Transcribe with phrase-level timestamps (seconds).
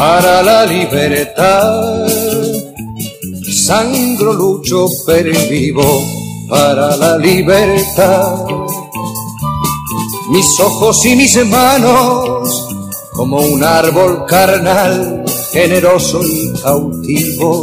[0.00, 2.08] para la libertad.
[3.66, 6.02] Sangro, lucho, pero vivo
[6.48, 8.46] para la libertad.
[10.30, 12.48] Mis ojos y mis manos,
[13.12, 15.22] como un árbol carnal,
[15.52, 17.62] generoso y cautivo,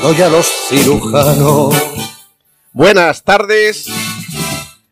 [0.00, 1.74] doy a los cirujanos.
[2.72, 3.86] Buenas tardes,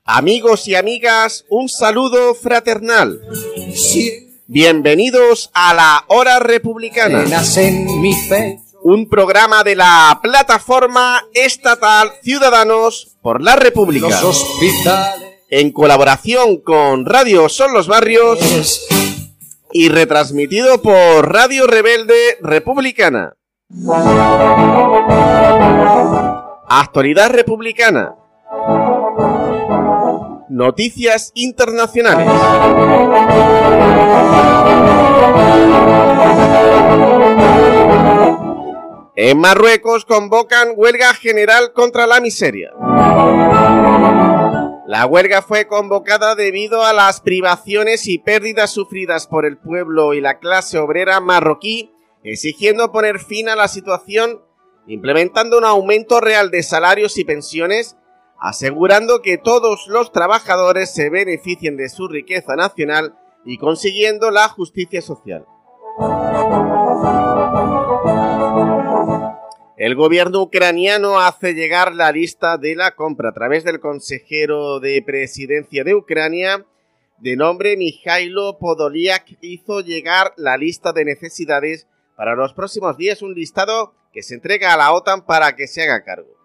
[0.04, 3.20] amigos y amigas, un saludo fraternal.
[4.48, 7.24] Bienvenidos a la Hora Republicana.
[8.84, 14.20] Un programa de la plataforma estatal Ciudadanos por la República.
[15.50, 18.86] En colaboración con Radio Son los Barrios
[19.72, 23.34] y retransmitido por Radio Rebelde Republicana.
[26.68, 28.14] Actualidad Republicana.
[30.48, 32.28] Noticias internacionales.
[39.16, 42.70] En Marruecos convocan huelga general contra la miseria.
[44.86, 50.20] La huelga fue convocada debido a las privaciones y pérdidas sufridas por el pueblo y
[50.20, 51.92] la clase obrera marroquí,
[52.22, 54.42] exigiendo poner fin a la situación,
[54.86, 57.96] implementando un aumento real de salarios y pensiones,
[58.38, 65.00] asegurando que todos los trabajadores se beneficien de su riqueza nacional y consiguiendo la justicia
[65.00, 65.46] social.
[69.76, 75.02] El gobierno ucraniano hace llegar la lista de la compra a través del consejero de
[75.04, 76.64] presidencia de Ucrania,
[77.18, 83.34] de nombre Mikhailo Podolyak, hizo llegar la lista de necesidades para los próximos días, un
[83.34, 86.35] listado que se entrega a la OTAN para que se haga cargo.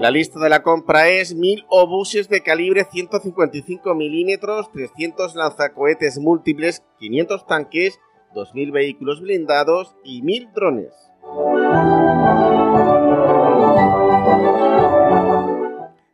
[0.00, 6.82] La lista de la compra es 1.000 obuses de calibre 155 milímetros, 300 lanzacohetes múltiples,
[7.00, 8.00] 500 tanques,
[8.34, 10.94] 2.000 vehículos blindados y 1.000 drones.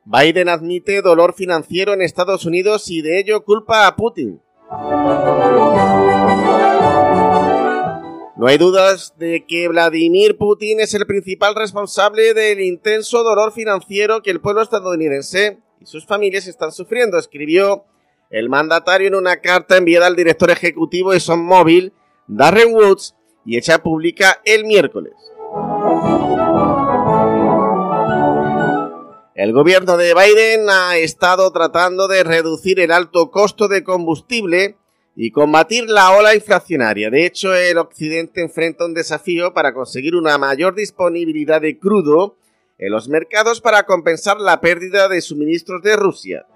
[0.04, 4.40] Biden admite dolor financiero en Estados Unidos y de ello culpa a Putin.
[8.36, 14.22] No hay dudas de que Vladimir Putin es el principal responsable del intenso dolor financiero
[14.22, 17.86] que el pueblo estadounidense y sus familias están sufriendo, escribió
[18.28, 21.94] el mandatario en una carta enviada al director ejecutivo de ExxonMobil
[22.26, 23.14] Darren Woods
[23.46, 25.14] y hecha pública el miércoles.
[29.34, 34.76] El gobierno de Biden ha estado tratando de reducir el alto costo de combustible
[35.16, 37.08] y combatir la ola inflacionaria.
[37.08, 42.36] De hecho, el occidente enfrenta un desafío para conseguir una mayor disponibilidad de crudo
[42.78, 46.46] en los mercados para compensar la pérdida de suministros de Rusia.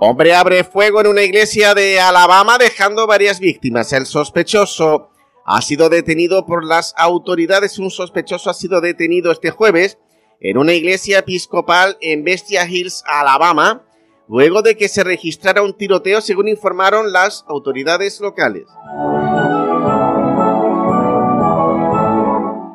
[0.00, 3.92] Hombre abre fuego en una iglesia de Alabama dejando varias víctimas.
[3.92, 5.10] El sospechoso
[5.44, 7.78] ha sido detenido por las autoridades.
[7.78, 9.98] Un sospechoso ha sido detenido este jueves
[10.40, 13.87] en una iglesia episcopal en Bestia Hills, Alabama,
[14.28, 18.66] luego de que se registrara un tiroteo según informaron las autoridades locales.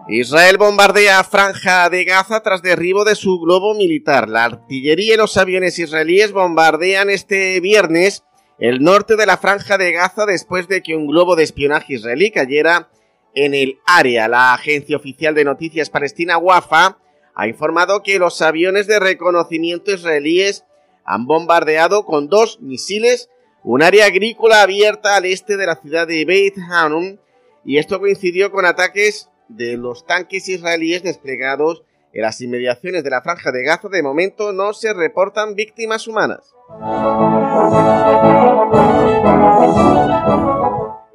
[0.09, 4.29] Israel bombardea Franja de Gaza tras derribo de su globo militar.
[4.29, 8.23] La artillería y los aviones israelíes bombardean este viernes
[8.59, 12.31] el norte de la Franja de Gaza después de que un globo de espionaje israelí
[12.31, 12.89] cayera
[13.33, 14.27] en el área.
[14.27, 16.97] La agencia oficial de noticias palestina Wafa
[17.33, 20.65] ha informado que los aviones de reconocimiento israelíes
[21.05, 23.29] han bombardeado con dos misiles
[23.63, 27.19] un área agrícola abierta al este de la ciudad de Beit Hanun
[27.63, 31.83] y esto coincidió con ataques de los tanques israelíes desplegados
[32.13, 36.53] en las inmediaciones de la franja de Gaza de momento no se reportan víctimas humanas.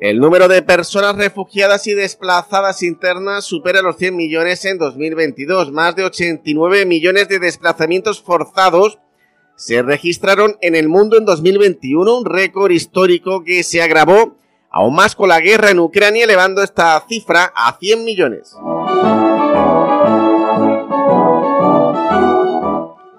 [0.01, 5.71] El número de personas refugiadas y desplazadas internas supera los 100 millones en 2022.
[5.71, 8.99] Más de 89 millones de desplazamientos forzados
[9.59, 14.37] se registraron en el mundo en 2021, un récord histórico que se agravó
[14.71, 18.55] aún más con la guerra en Ucrania, elevando esta cifra a 100 millones.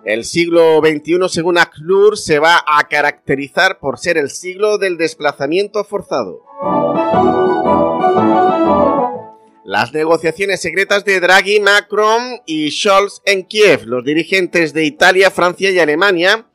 [0.05, 5.83] El siglo XXI, según ACNUR, se va a caracterizar por ser el siglo del desplazamiento
[5.83, 6.39] forzado.
[9.69, 15.69] Las negociaciones secretas de Draghi, Macron y Scholz en Kiev, los dirigentes de Italia, Francia
[15.69, 16.47] y Alemania,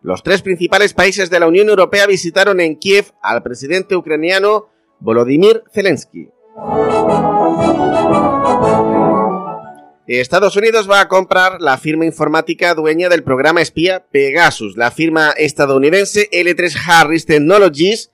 [0.00, 4.70] los tres principales países de la Unión Europea visitaron en Kiev al presidente ucraniano
[5.00, 6.30] Volodymyr Zelensky.
[10.06, 15.32] Estados Unidos va a comprar la firma informática dueña del programa espía Pegasus, la firma
[15.32, 18.11] estadounidense L3 Harris Technologies,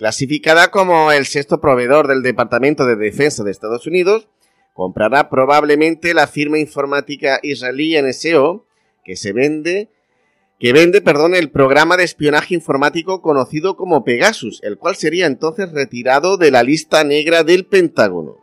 [0.00, 4.28] clasificada como el sexto proveedor del Departamento de Defensa de Estados Unidos,
[4.72, 8.64] comprará probablemente la firma informática israelí NSO,
[9.04, 9.90] que se vende
[10.58, 15.70] que vende, perdón, el programa de espionaje informático conocido como Pegasus, el cual sería entonces
[15.70, 18.38] retirado de la lista negra del Pentágono.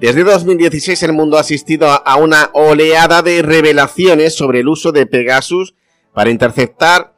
[0.00, 5.04] Desde 2016 el mundo ha asistido a una oleada de revelaciones sobre el uso de
[5.04, 5.74] Pegasus
[6.14, 7.11] para interceptar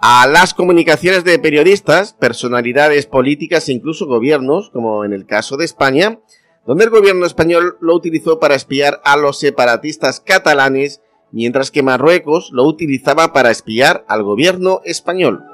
[0.00, 5.66] a las comunicaciones de periodistas, personalidades políticas e incluso gobiernos, como en el caso de
[5.66, 6.20] España,
[6.66, 11.02] donde el gobierno español lo utilizó para espiar a los separatistas catalanes,
[11.32, 15.44] mientras que Marruecos lo utilizaba para espiar al gobierno español.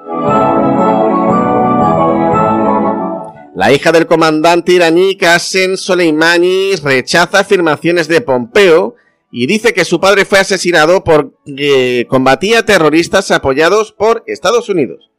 [3.57, 8.95] La hija del comandante iraní Qasem Soleimani rechaza afirmaciones de Pompeo
[9.31, 15.11] y dice que su padre fue asesinado porque combatía terroristas apoyados por Estados Unidos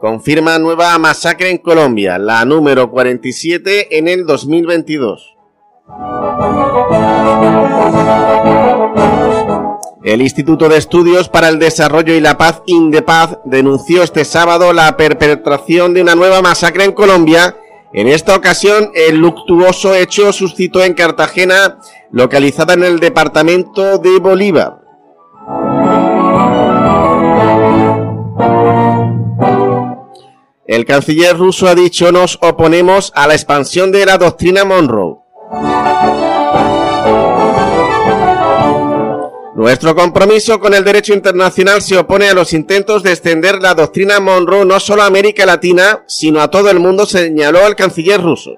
[0.00, 5.36] confirma nueva masacre en Colombia, la número 47 en el 2022.
[10.02, 14.96] El Instituto de Estudios para el Desarrollo y la Paz, INDEPAZ, denunció este sábado la
[14.96, 17.56] perpetración de una nueva masacre en Colombia.
[17.92, 21.78] En esta ocasión, el luctuoso hecho suscitó en Cartagena,
[22.12, 24.78] localizada en el departamento de Bolívar.
[30.66, 35.16] El canciller ruso ha dicho nos oponemos a la expansión de la doctrina Monroe.
[39.54, 44.20] Nuestro compromiso con el derecho internacional se opone a los intentos de extender la doctrina
[44.20, 48.52] Monroe no solo a América Latina, sino a todo el mundo, señaló el canciller ruso.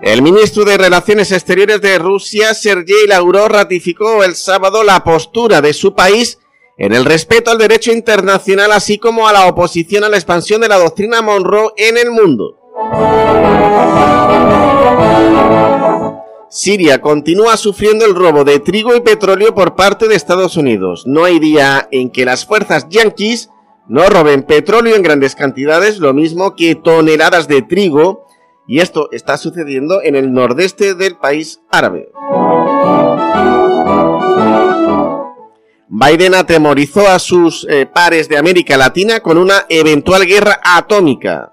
[0.00, 5.74] El ministro de Relaciones Exteriores de Rusia, Sergei Lavrov, ratificó el sábado la postura de
[5.74, 6.38] su país
[6.78, 10.68] en el respeto al derecho internacional, así como a la oposición a la expansión de
[10.68, 12.58] la doctrina Monroe en el mundo.
[16.48, 21.02] Siria continúa sufriendo el robo de trigo y petróleo por parte de Estados Unidos.
[21.04, 23.50] No hay día en que las fuerzas yanquis
[23.88, 28.26] no roben petróleo en grandes cantidades, lo mismo que toneladas de trigo,
[28.66, 32.08] y esto está sucediendo en el nordeste del país árabe.
[35.88, 41.52] Biden atemorizó a sus eh, pares de América Latina con una eventual guerra atómica.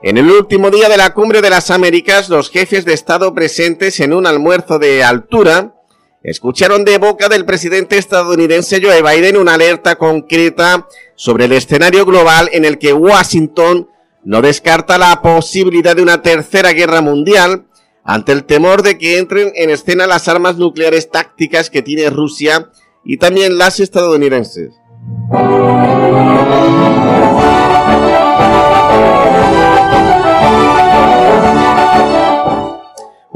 [0.00, 3.98] En el último día de la cumbre de las Américas, los jefes de Estado presentes
[3.98, 5.74] en un almuerzo de altura
[6.22, 10.86] escucharon de boca del presidente estadounidense Joe Biden una alerta concreta
[11.16, 13.88] sobre el escenario global en el que Washington
[14.24, 17.66] no descarta la posibilidad de una tercera guerra mundial
[18.04, 22.70] ante el temor de que entren en escena las armas nucleares tácticas que tiene Rusia
[23.04, 24.74] y también las estadounidenses.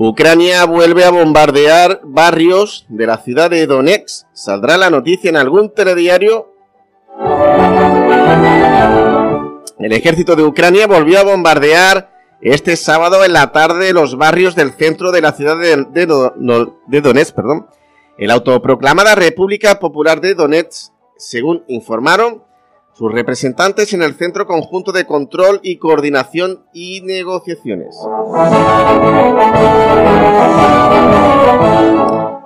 [0.04, 4.26] Ucrania vuelve a bombardear barrios de la ciudad de Donetsk.
[4.32, 6.52] ¿Saldrá la noticia en algún telediario?
[9.78, 14.72] El ejército de Ucrania volvió a bombardear este sábado en la tarde los barrios del
[14.72, 17.68] centro de la ciudad de, Donetsk, perdón,
[18.18, 22.42] en la autoproclamada República Popular de Donetsk, según informaron
[23.02, 27.96] sus representantes en el Centro Conjunto de Control y Coordinación y Negociaciones.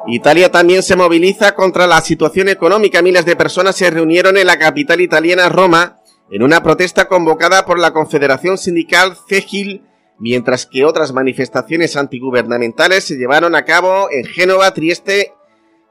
[0.06, 3.02] Italia también se moviliza contra la situación económica.
[3.02, 7.78] Miles de personas se reunieron en la capital italiana, Roma, en una protesta convocada por
[7.78, 9.82] la Confederación Sindical CEGIL,
[10.18, 15.34] mientras que otras manifestaciones antigubernamentales se llevaron a cabo en Génova, Trieste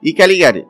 [0.01, 0.65] y Caligari.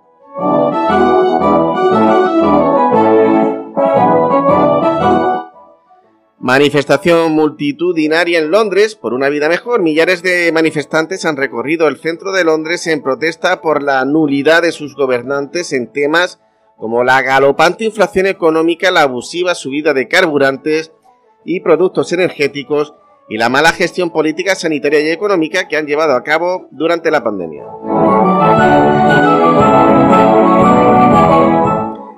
[6.45, 9.81] Manifestación multitudinaria en Londres por una vida mejor.
[9.81, 14.71] Millares de manifestantes han recorrido el centro de Londres en protesta por la nulidad de
[14.71, 16.39] sus gobernantes en temas
[16.77, 20.91] como la galopante inflación económica, la abusiva subida de carburantes
[21.45, 22.93] y productos energéticos
[23.27, 27.23] y la mala gestión política, sanitaria y económica que han llevado a cabo durante la
[27.23, 27.63] pandemia.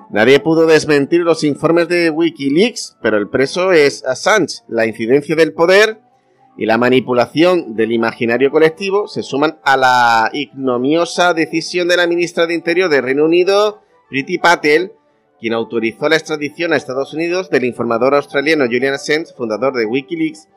[0.10, 4.62] Nadie pudo desmentir los informes de Wikileaks, pero el preso es Assange.
[4.70, 6.00] La incidencia del poder
[6.58, 12.48] y la manipulación del imaginario colectivo se suman a la ignomiosa decisión de la ministra
[12.48, 14.94] de Interior de Reino Unido, Priti Patel,
[15.42, 20.48] quien autorizó la extradición a Estados Unidos del informador australiano Julian Assange, fundador de Wikileaks,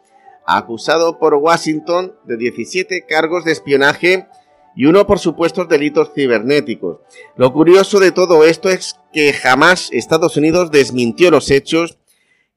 [0.46, 4.26] acusado por Washington de 17 cargos de espionaje
[4.76, 6.98] y uno por supuestos delitos cibernéticos.
[7.36, 11.98] Lo curioso de todo esto es que jamás Estados Unidos desmintió los hechos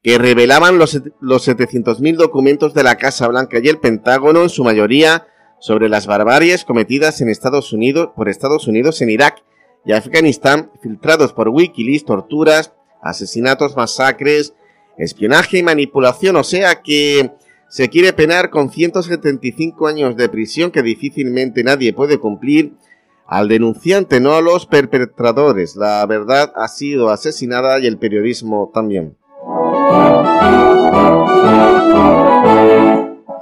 [0.03, 4.63] que revelaban los, los 700.000 documentos de la Casa Blanca y el Pentágono, en su
[4.63, 5.27] mayoría
[5.59, 9.43] sobre las barbaries cometidas en Estados Unidos, por Estados Unidos en Irak
[9.85, 14.53] y Afganistán, filtrados por Wikileaks, torturas, asesinatos, masacres,
[14.97, 17.31] espionaje y manipulación, o sea que
[17.73, 22.73] se quiere penar con 175 años de prisión que difícilmente nadie puede cumplir
[23.25, 25.75] al denunciante, no a los perpetradores.
[25.75, 29.17] La verdad ha sido asesinada y el periodismo también.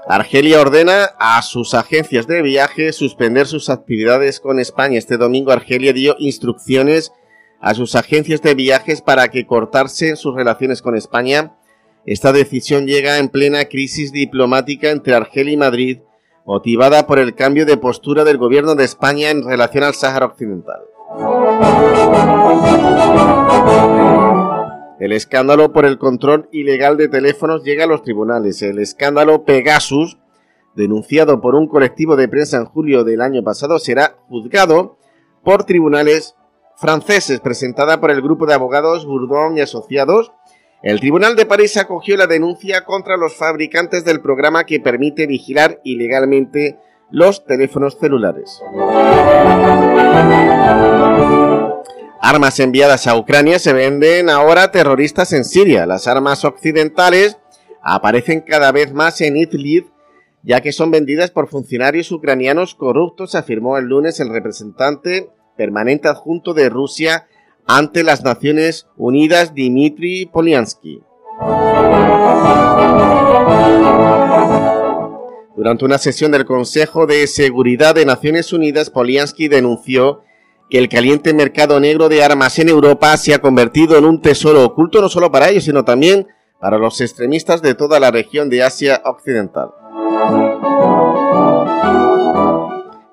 [0.08, 4.98] Argelia ordena a sus agencias de viaje suspender sus actividades con España.
[4.98, 7.12] Este domingo Argelia dio instrucciones
[7.60, 11.58] a sus agencias de viajes para que cortarse sus relaciones con España.
[12.06, 16.00] Esta decisión llega en plena crisis diplomática entre Argelia y Madrid,
[16.46, 20.82] motivada por el cambio de postura del gobierno de España en relación al Sáhara Occidental.
[25.00, 28.62] El escándalo por el control ilegal de teléfonos llega a los tribunales.
[28.64, 30.18] El escándalo Pegasus,
[30.76, 34.98] denunciado por un colectivo de prensa en julio del año pasado, será juzgado
[35.44, 36.36] por tribunales
[36.78, 40.32] franceses, presentada por el grupo de abogados Bourdon y Asociados.
[40.84, 45.80] El Tribunal de París acogió la denuncia contra los fabricantes del programa que permite vigilar
[45.84, 46.80] ilegalmente
[47.12, 48.60] los teléfonos celulares.
[52.20, 55.86] Armas enviadas a Ucrania se venden ahora terroristas en Siria.
[55.86, 57.38] Las armas occidentales
[57.84, 59.86] aparecen cada vez más en Idlib,
[60.42, 66.56] ya que son vendidas por funcionarios ucranianos corruptos, afirmó el lunes el representante permanente adjunto
[66.56, 67.28] de Rusia
[67.68, 71.02] ante las Naciones Unidas, Dmitry Polyansky.
[75.56, 80.22] Durante una sesión del Consejo de Seguridad de Naciones Unidas, Polyansky denunció
[80.70, 84.64] que el caliente mercado negro de armas en Europa se ha convertido en un tesoro
[84.64, 86.28] oculto no solo para ellos, sino también
[86.60, 89.72] para los extremistas de toda la región de Asia Occidental.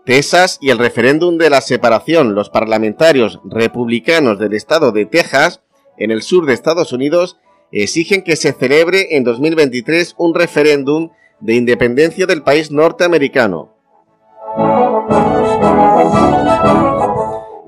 [0.09, 2.35] Texas y el referéndum de la separación.
[2.35, 5.61] Los parlamentarios republicanos del estado de Texas,
[5.99, 7.37] en el sur de Estados Unidos,
[7.73, 11.11] exigen que se celebre en 2023 un referéndum
[11.41, 13.77] de independencia del país norteamericano.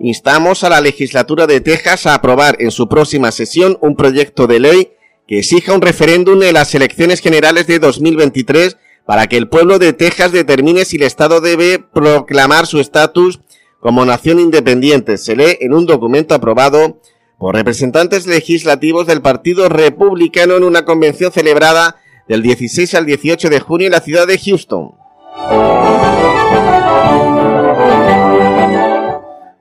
[0.01, 4.61] Instamos a la legislatura de Texas a aprobar en su próxima sesión un proyecto de
[4.61, 4.93] ley
[5.29, 8.79] que exija un referéndum en las elecciones generales de 2023
[9.11, 13.41] para que el pueblo de Texas determine si el Estado debe proclamar su estatus
[13.81, 15.19] como nación independiente.
[15.19, 17.01] Se lee en un documento aprobado
[17.37, 21.97] por representantes legislativos del Partido Republicano en una convención celebrada
[22.29, 24.93] del 16 al 18 de junio en la ciudad de Houston.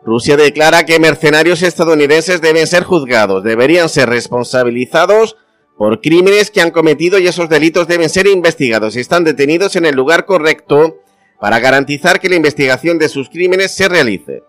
[0.05, 5.37] Rusia declara que mercenarios estadounidenses deben ser juzgados, deberían ser responsabilizados
[5.79, 9.85] por crímenes que han cometido y esos delitos deben ser investigados y están detenidos en
[9.85, 10.97] el lugar correcto
[11.39, 14.43] para garantizar que la investigación de sus crímenes se realice.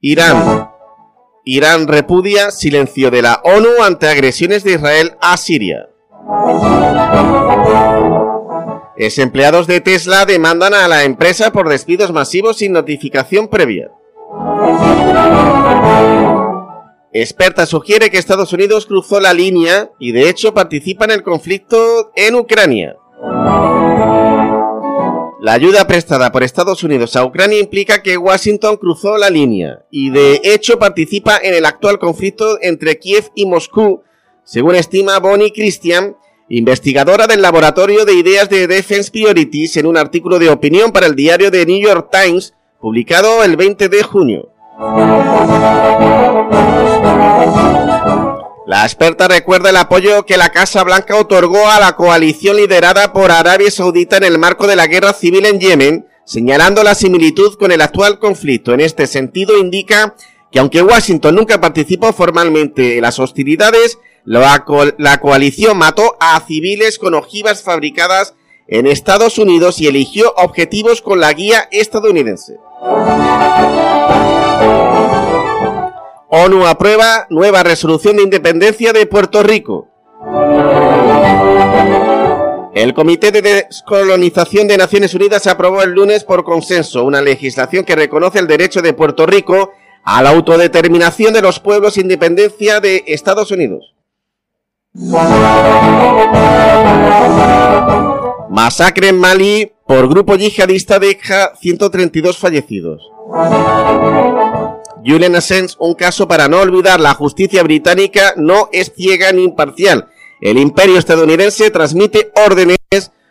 [0.00, 0.70] Irán.
[1.44, 5.88] Irán repudia silencio de la ONU ante agresiones de Israel a Siria.
[8.96, 13.90] Desempleados de Tesla demandan a la empresa por despidos masivos sin notificación previa.
[17.18, 22.12] Experta sugiere que Estados Unidos cruzó la línea y de hecho participa en el conflicto
[22.14, 22.96] en Ucrania.
[25.40, 30.10] La ayuda prestada por Estados Unidos a Ucrania implica que Washington cruzó la línea y
[30.10, 34.02] de hecho participa en el actual conflicto entre Kiev y Moscú,
[34.44, 36.16] según estima Bonnie Christian,
[36.50, 41.16] investigadora del Laboratorio de Ideas de Defense Priorities, en un artículo de opinión para el
[41.16, 44.52] diario The New York Times, publicado el 20 de junio.
[48.66, 53.30] La experta recuerda el apoyo que la Casa Blanca otorgó a la coalición liderada por
[53.30, 57.72] Arabia Saudita en el marco de la guerra civil en Yemen, señalando la similitud con
[57.72, 58.74] el actual conflicto.
[58.74, 60.14] En este sentido, indica
[60.52, 64.64] que aunque Washington nunca participó formalmente en las hostilidades, la,
[65.20, 68.34] coalición mató a civiles con ojivas fabricadas
[68.68, 72.58] en Estados Unidos y eligió objetivos con la guía estadounidense.
[76.28, 79.88] ONU aprueba nueva resolución de independencia de Puerto Rico.
[82.74, 87.96] El Comité de Descolonización de Naciones Unidas aprobó el lunes por consenso una legislación que
[87.96, 89.72] reconoce el derecho de Puerto Rico
[90.04, 93.94] a la autodeterminación de los pueblos independencia de Estados Unidos.
[98.50, 103.15] Masacre en Mali por grupo yihadista deja 132 fallecidos.
[105.04, 110.08] Julian Assange, un caso para no olvidar, la justicia británica no es ciega ni imparcial
[110.40, 112.78] el imperio estadounidense transmite órdenes,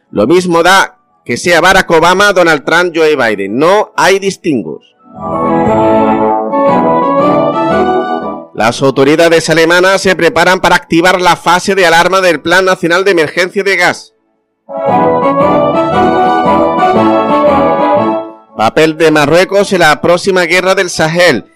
[0.09, 3.57] lo mismo da que sea Barack Obama, Donald Trump, Joe Biden.
[3.57, 4.95] No hay distingos.
[8.53, 13.11] Las autoridades alemanas se preparan para activar la fase de alarma del Plan Nacional de
[13.11, 14.13] Emergencia de Gas.
[18.55, 21.51] Papel de Marruecos en la próxima guerra del Sahel.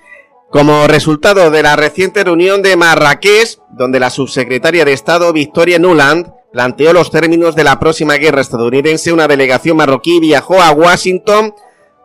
[0.51, 6.33] Como resultado de la reciente reunión de Marrakech, donde la subsecretaria de Estado Victoria Nuland
[6.51, 11.53] planteó los términos de la próxima guerra estadounidense, una delegación marroquí viajó a Washington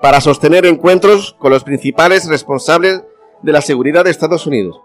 [0.01, 3.03] para sostener encuentros con los principales responsables
[3.43, 4.77] de la seguridad de Estados Unidos.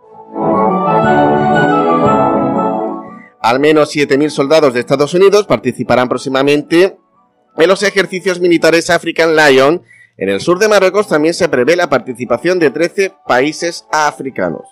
[3.41, 6.97] Al menos 7.000 soldados de Estados Unidos participarán próximamente
[7.57, 9.83] en los ejercicios militares African Lion
[10.21, 14.63] en el sur de Marruecos también se prevé la participación de 13 países africanos.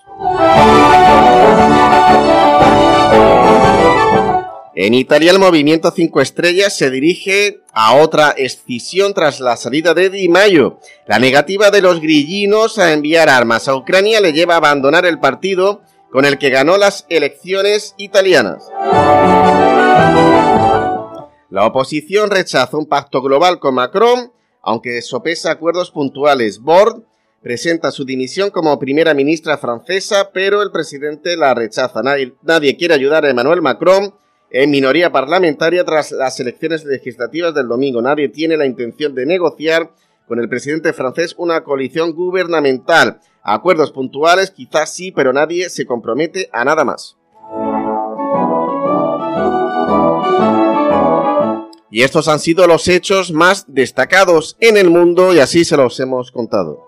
[4.75, 10.09] En Italia el movimiento 5 estrellas se dirige a otra escisión tras la salida de
[10.09, 10.79] Di Maio.
[11.07, 15.17] La negativa de los grillinos a enviar armas a Ucrania le lleva a abandonar el
[15.17, 18.69] partido con el que ganó las elecciones italianas.
[21.49, 24.33] La oposición rechaza un pacto global con Macron
[24.67, 26.59] aunque sopesa acuerdos puntuales.
[26.59, 27.03] Bord
[27.41, 32.01] presenta su dimisión como primera ministra francesa, pero el presidente la rechaza.
[32.03, 34.13] Nadie, quiere ayudar a Emmanuel Macron
[34.51, 38.01] en minoría parlamentaria tras las elecciones legislativas del domingo.
[38.01, 39.89] Nadie tiene la intención de negociar
[40.27, 43.21] con el presidente francés una coalición gubernamental.
[43.43, 47.15] Acuerdos puntuales quizás sí, pero nadie se compromete a nada más.
[51.89, 55.99] Y estos han sido los hechos más destacados en el mundo y así se los
[55.99, 56.85] hemos contado.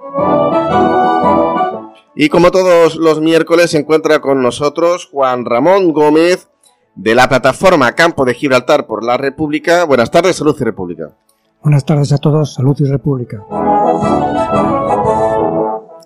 [2.15, 6.49] Y como todos los miércoles se encuentra con nosotros Juan Ramón Gómez
[6.95, 9.85] de la plataforma Campo de Gibraltar por la República.
[9.85, 11.15] Buenas tardes, Salud y República.
[11.63, 13.45] Buenas tardes a todos, Salud y República.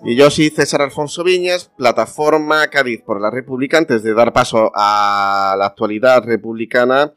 [0.04, 3.78] Y yo soy César Alfonso Viñas, plataforma Cádiz por la República.
[3.78, 7.14] Antes de dar paso a la actualidad republicana,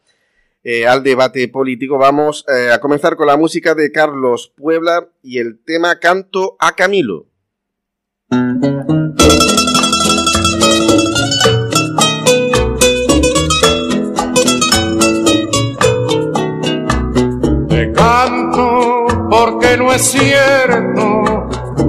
[0.69, 1.97] eh, al debate político.
[1.97, 6.73] Vamos eh, a comenzar con la música de Carlos Puebla y el tema Canto a
[6.73, 7.27] Camilo.
[17.69, 21.47] Te canto porque no es cierto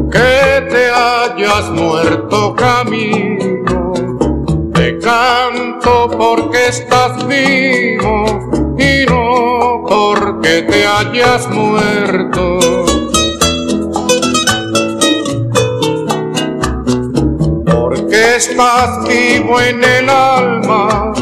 [0.08, 3.67] que te hayas muerto camino.
[5.02, 8.24] Canto porque estás vivo
[8.76, 12.58] y no porque te hayas muerto.
[17.64, 21.12] Porque estás vivo en el alma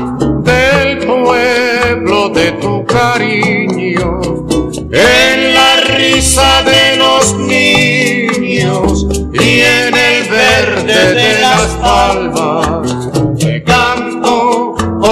[0.42, 4.20] del pueblo de tu cariño,
[4.90, 13.25] en la risa de los niños y en el verde de las palmas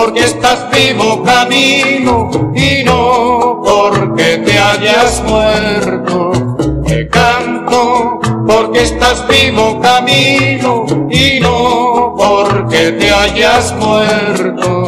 [0.04, 6.32] porque estás vivo camino y no porque te hayas muerto.
[6.86, 14.84] Te canto porque estás vivo camino y no porque te hayas muerto.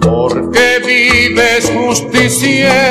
[0.00, 2.81] Porque vives justiciero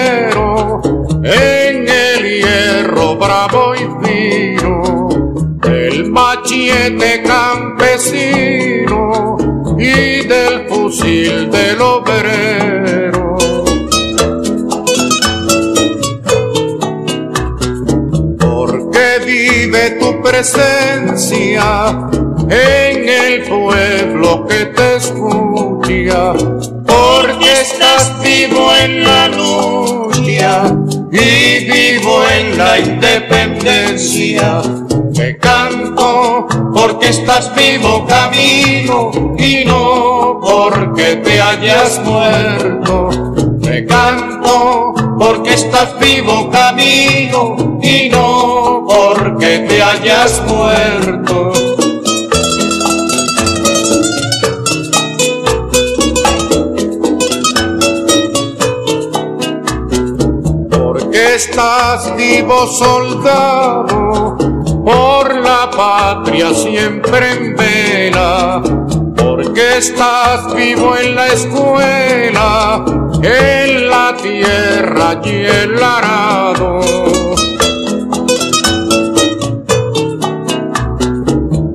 [28.83, 30.75] en la lucha
[31.11, 34.61] y vivo en la independencia.
[35.13, 43.09] Te canto porque estás vivo camino y no porque te hayas muerto.
[43.61, 51.60] Te canto porque estás vivo camino y no porque te hayas muerto.
[61.51, 64.37] Estás vivo soldado,
[64.85, 68.63] por la patria siempre en vela
[69.17, 72.85] porque estás vivo en la escuela,
[73.21, 76.79] en la tierra y el arado.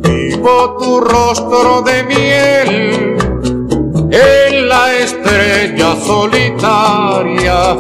[0.01, 3.17] Vivo tu rostro de miel
[4.11, 7.77] en la estrella solitaria,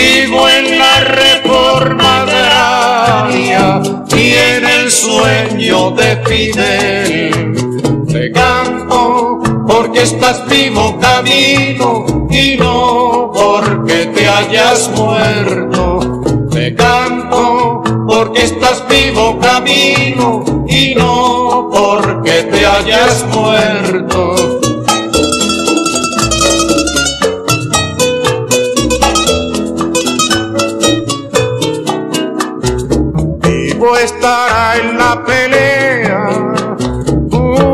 [0.00, 3.82] vivo en la reforma agraria
[4.16, 14.06] y en el sueño de Fidel te canto porque estás vivo camino y no porque
[14.06, 16.22] te hayas muerto.
[16.50, 24.39] Te canto porque estás vivo camino y no porque te hayas muerto.
[33.80, 36.28] Vivo estará en la pelea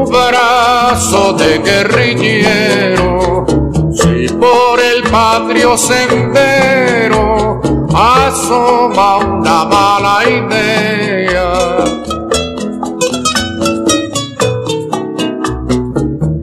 [0.08, 3.44] brazo de guerrillero,
[3.92, 7.60] si por el patrio sendero
[7.92, 11.84] asoma una mala idea.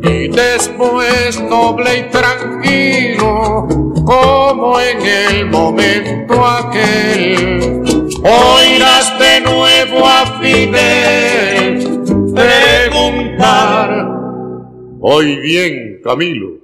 [0.04, 3.70] Y después noble y tranquilo,
[4.04, 7.84] como en el momento aquel,
[8.24, 8.60] nuevo
[12.36, 14.08] preguntar.
[15.00, 16.64] Hoy bien, Camilo.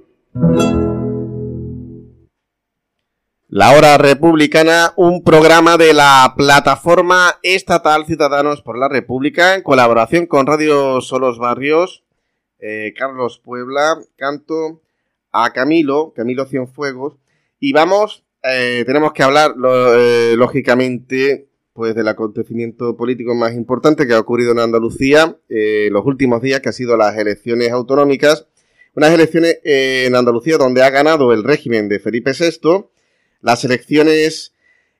[3.52, 10.26] La Hora Republicana, un programa de la Plataforma Estatal Ciudadanos por la República en colaboración
[10.26, 12.04] con Radio Solos Barrios,
[12.60, 14.82] eh, Carlos Puebla, canto
[15.32, 17.16] a Camilo, Camilo Cienfuegos,
[17.58, 19.54] y vamos, eh, tenemos que hablar,
[19.96, 21.49] eh, lógicamente,
[21.80, 26.60] pues del acontecimiento político más importante que ha ocurrido en Andalucía eh, los últimos días,
[26.60, 28.48] que ha sido las elecciones autonómicas.
[28.94, 32.84] Unas elecciones eh, en Andalucía donde ha ganado el régimen de Felipe VI.
[33.40, 34.52] Las elecciones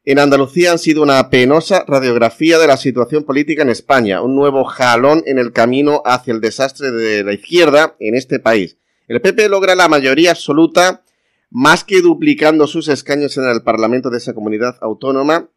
[0.06, 4.64] en Andalucía han sido una penosa radiografía de la situación política en España, un nuevo
[4.64, 8.78] jalón en el camino hacia el desastre de la izquierda en este país.
[9.06, 11.04] El PP logra la mayoría absoluta,
[11.50, 15.50] más que duplicando sus escaños en el Parlamento de esa comunidad autónoma,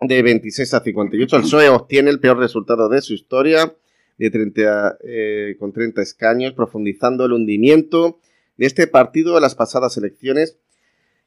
[0.00, 1.36] de 26 a 58.
[1.36, 3.74] El PSOE obtiene el peor resultado de su historia,
[4.18, 8.18] de 30, eh, con 30 escaños, profundizando el hundimiento
[8.56, 10.58] de este partido en las pasadas elecciones,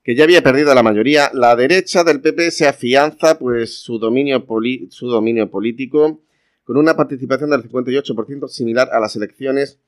[0.03, 1.31] que ya había perdido la mayoría.
[1.33, 4.45] La derecha del PP se afianza pues, su, dominio
[4.89, 6.21] su dominio político
[6.63, 9.79] con una participación del 58% similar a las elecciones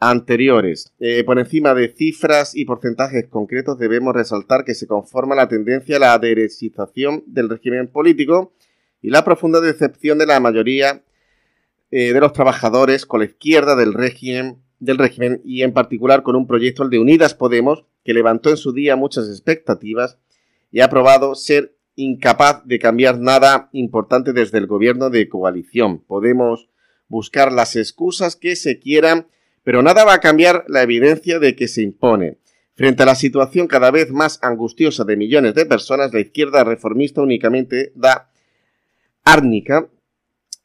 [0.00, 0.92] anteriores.
[0.98, 5.96] Eh, por encima de cifras y porcentajes concretos debemos resaltar que se conforma la tendencia
[5.96, 8.54] a la derechización del régimen político
[9.02, 11.04] y la profunda decepción de la mayoría
[11.90, 16.34] eh, de los trabajadores con la izquierda del régimen, del régimen y en particular con
[16.34, 20.18] un proyecto, el de Unidas Podemos, que levantó en su día muchas expectativas
[20.72, 25.98] y ha probado ser incapaz de cambiar nada importante desde el gobierno de coalición.
[25.98, 26.70] Podemos
[27.08, 29.26] buscar las excusas que se quieran
[29.62, 32.38] pero nada va a cambiar la evidencia de que se impone.
[32.74, 37.20] Frente a la situación cada vez más angustiosa de millones de personas, la izquierda reformista
[37.20, 38.30] únicamente da
[39.24, 39.88] árnica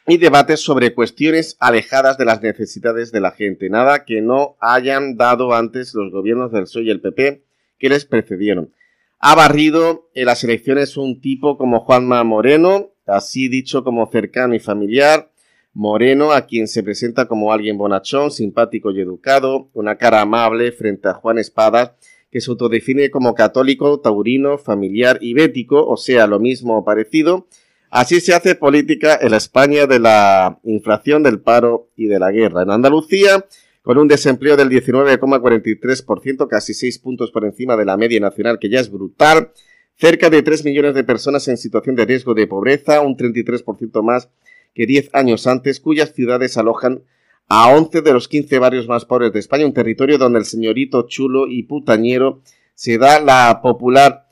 [0.07, 5.17] y debates sobre cuestiones alejadas de las necesidades de la gente, nada que no hayan
[5.17, 7.43] dado antes los gobiernos del PSOE y el PP
[7.79, 8.71] que les precedieron.
[9.19, 14.59] Ha barrido en las elecciones un tipo como Juanma Moreno, así dicho como cercano y
[14.59, 15.31] familiar,
[15.75, 21.09] Moreno, a quien se presenta como alguien bonachón, simpático y educado, una cara amable frente
[21.09, 21.97] a Juan Espada,
[22.31, 27.47] que se autodefine como católico, taurino, familiar y bético, o sea, lo mismo o parecido.
[27.89, 32.31] Así se hace política en la España de la inflación, del paro y de la
[32.31, 32.61] guerra.
[32.61, 33.45] En Andalucía,
[33.81, 38.69] con un desempleo del 19,43%, casi 6 puntos por encima de la media nacional, que
[38.69, 39.51] ya es brutal,
[39.97, 44.29] cerca de 3 millones de personas en situación de riesgo de pobreza, un 33% más
[44.75, 47.03] que 10 años antes, cuyas ciudades alojan
[47.47, 51.07] a 11 de los 15 barrios más pobres de España, un territorio donde el señorito
[51.07, 52.41] chulo y putañero
[52.73, 54.27] se da la popular,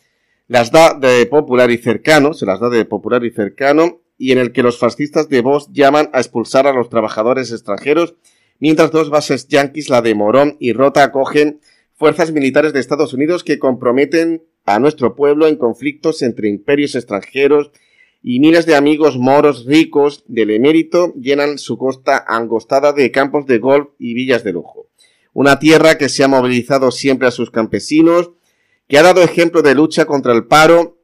[0.48, 4.38] las da de popular y cercano, se las da de popular y cercano, y en
[4.38, 8.16] el que los fascistas de Vox llaman a expulsar a los trabajadores extranjeros,
[8.60, 11.62] mientras dos bases yanquis, la de Morón y Rota, acogen
[11.94, 17.72] fuerzas militares de Estados Unidos que comprometen a nuestro pueblo en conflictos entre imperios extranjeros
[18.24, 23.60] y miles de amigos moros ricos del emérito llenan su costa angostada de campos de
[23.60, 24.88] golf y villas de lujo.
[25.34, 28.32] Una tierra que se ha movilizado siempre a sus campesinos,
[28.88, 30.98] que ha dado ejemplo de lucha contra el paro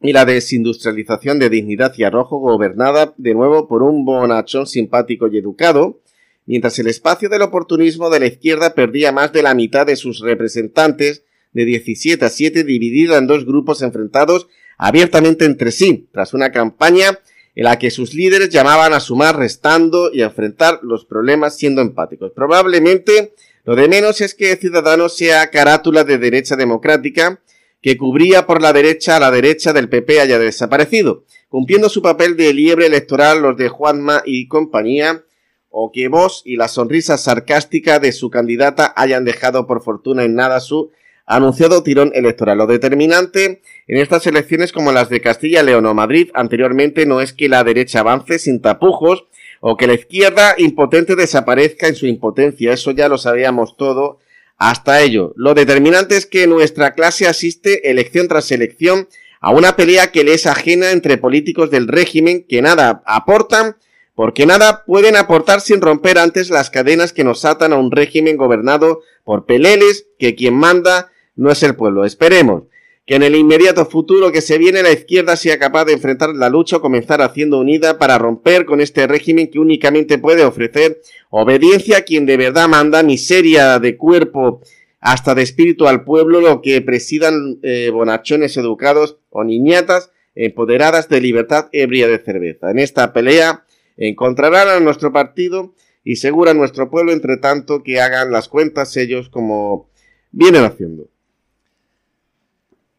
[0.00, 5.38] y la desindustrialización de dignidad y arrojo gobernada de nuevo por un bonachón simpático y
[5.38, 6.00] educado,
[6.46, 10.18] mientras el espacio del oportunismo de la izquierda perdía más de la mitad de sus
[10.20, 16.52] representantes, de 17 a 7, dividida en dos grupos enfrentados abiertamente entre sí, tras una
[16.52, 17.18] campaña
[17.54, 21.80] en la que sus líderes llamaban a sumar restando y a enfrentar los problemas siendo
[21.80, 22.32] empáticos.
[22.32, 23.34] Probablemente
[23.64, 27.40] lo de menos es que Ciudadanos sea carátula de derecha democrática,
[27.82, 32.36] que cubría por la derecha a la derecha del PP haya desaparecido, cumpliendo su papel
[32.36, 35.24] de liebre electoral los de Juanma y compañía,
[35.68, 40.34] o que vos y la sonrisa sarcástica de su candidata hayan dejado por fortuna en
[40.34, 40.90] nada su
[41.26, 42.58] anunciado tirón electoral.
[42.58, 47.32] Lo determinante en estas elecciones como las de Castilla, León o Madrid anteriormente no es
[47.32, 49.26] que la derecha avance sin tapujos
[49.60, 52.72] o que la izquierda impotente desaparezca en su impotencia.
[52.72, 54.20] Eso ya lo sabíamos todo
[54.56, 55.32] hasta ello.
[55.36, 59.08] Lo determinante es que nuestra clase asiste elección tras elección
[59.40, 63.76] a una pelea que le es ajena entre políticos del régimen que nada aportan
[64.14, 68.38] porque nada pueden aportar sin romper antes las cadenas que nos atan a un régimen
[68.38, 72.04] gobernado por peleles que quien manda no es el pueblo.
[72.04, 72.64] Esperemos
[73.06, 76.48] que en el inmediato futuro que se viene la izquierda sea capaz de enfrentar la
[76.48, 81.98] lucha o comenzar haciendo unida para romper con este régimen que únicamente puede ofrecer obediencia
[81.98, 84.60] a quien de verdad manda, miseria de cuerpo
[84.98, 91.20] hasta de espíritu al pueblo, lo que presidan eh, bonachones educados o niñatas empoderadas de
[91.20, 92.72] libertad ebria de cerveza.
[92.72, 93.64] En esta pelea
[93.96, 98.96] encontrarán a nuestro partido y segura a nuestro pueblo, entre tanto que hagan las cuentas
[98.96, 99.88] ellos como
[100.32, 101.08] vienen haciendo.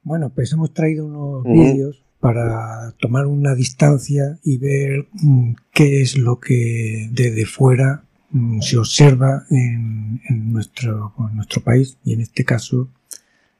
[0.08, 6.18] Bueno, pues hemos traído unos vídeos para tomar una distancia y ver mm, qué es
[6.18, 10.22] lo que desde fuera mm, se observa en,
[10.54, 12.90] nuestro, nuestro país y en este caso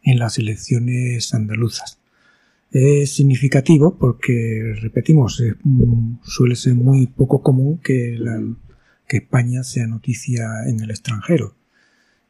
[0.02, 2.00] en las elecciones andaluzas.
[2.72, 8.18] Es significativo porque, repetimos, mm, suele ser muy poco común que,
[9.06, 11.56] que España sea noticia en el extranjero.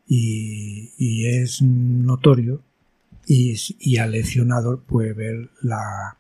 [0.08, 2.64] Y, y es notorio
[3.28, 6.18] y, y al leccionador puede ver la,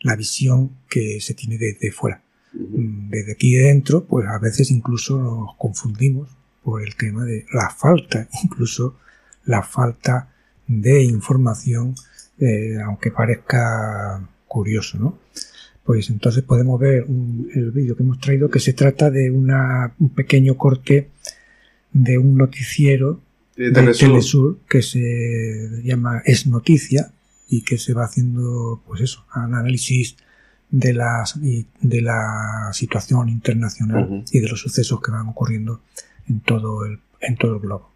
[0.00, 2.22] la visión que se tiene desde fuera.
[2.52, 6.28] Mm, desde aquí dentro, pues a veces incluso nos confundimos
[6.62, 8.96] por el tema de la falta, incluso
[9.44, 10.30] la falta
[10.66, 11.94] de información,
[12.38, 15.18] eh, aunque parezca curioso, ¿no?
[15.84, 17.04] Pues entonces podemos ver
[17.54, 21.10] el vídeo que hemos traído que se trata de una, un pequeño corte
[21.92, 23.20] de un noticiero
[23.56, 24.58] de Telesur.
[24.68, 27.12] que se llama Es Noticia
[27.48, 30.16] y que se va haciendo, pues eso, un análisis
[30.70, 31.24] de la,
[31.80, 35.80] de la situación internacional y de los sucesos que van ocurriendo
[36.28, 37.90] en todo el, en todo el globo.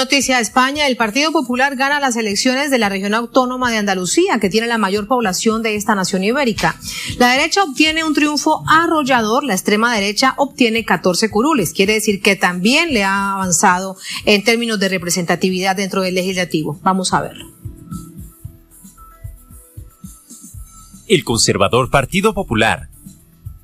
[0.00, 4.38] Noticia de España, el Partido Popular gana las elecciones de la región autónoma de Andalucía,
[4.40, 6.74] que tiene la mayor población de esta nación ibérica.
[7.18, 11.74] La derecha obtiene un triunfo arrollador, la extrema derecha obtiene 14 curules.
[11.74, 16.80] Quiere decir que también le ha avanzado en términos de representatividad dentro del legislativo.
[16.82, 17.44] Vamos a verlo.
[21.08, 22.88] El conservador Partido Popular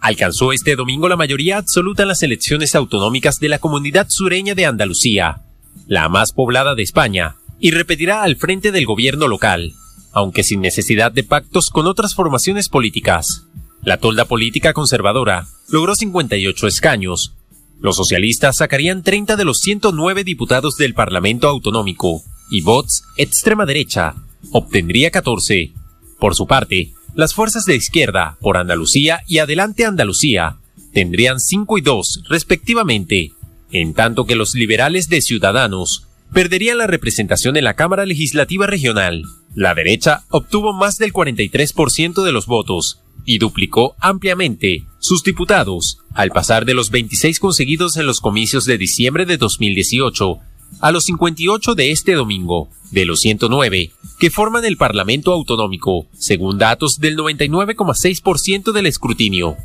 [0.01, 4.67] alcanzó este domingo la mayoría absoluta en las elecciones autonómicas de la comunidad sureña de
[4.67, 5.46] Andalucía
[5.87, 9.73] la más poblada de España, y repetirá al frente del gobierno local,
[10.13, 13.45] aunque sin necesidad de pactos con otras formaciones políticas.
[13.83, 17.35] La tolda política conservadora logró 58 escaños.
[17.81, 24.15] Los socialistas sacarían 30 de los 109 diputados del Parlamento Autonómico y Vox, extrema derecha,
[24.53, 25.73] obtendría 14.
[26.19, 30.59] Por su parte, las fuerzas de izquierda, por Andalucía y Adelante Andalucía,
[30.93, 33.33] tendrían 5 y 2, respectivamente,
[33.71, 39.23] en tanto que los liberales de Ciudadanos perderían la representación en la Cámara Legislativa Regional.
[39.55, 46.31] La derecha obtuvo más del 43% de los votos y duplicó ampliamente sus diputados al
[46.31, 50.39] pasar de los 26 conseguidos en los comicios de diciembre de 2018
[50.81, 56.59] a los 58 de este domingo, de los 109, que forman el Parlamento Autonómico, según
[56.59, 59.57] datos del 99,6% del escrutinio.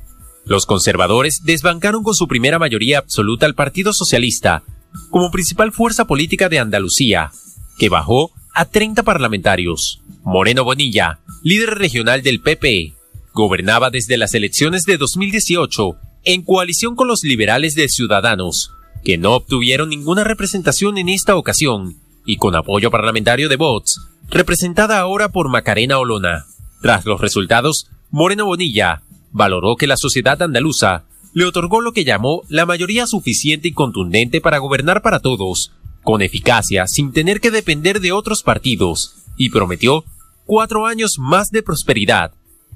[0.45, 4.63] Los conservadores desbancaron con su primera mayoría absoluta al Partido Socialista,
[5.09, 7.31] como principal fuerza política de Andalucía,
[7.77, 10.01] que bajó a 30 parlamentarios.
[10.23, 12.93] Moreno Bonilla, líder regional del PP,
[13.33, 18.71] gobernaba desde las elecciones de 2018 en coalición con los liberales de Ciudadanos,
[19.03, 23.99] que no obtuvieron ninguna representación en esta ocasión, y con apoyo parlamentario de Vox,
[24.29, 26.45] representada ahora por Macarena Olona.
[26.81, 29.01] Tras los resultados, Moreno Bonilla
[29.31, 34.41] valoró que la sociedad andaluza le otorgó lo que llamó la mayoría suficiente y contundente
[34.41, 35.71] para gobernar para todos,
[36.03, 40.03] con eficacia, sin tener que depender de otros partidos, y prometió
[40.45, 42.33] cuatro años más de prosperidad.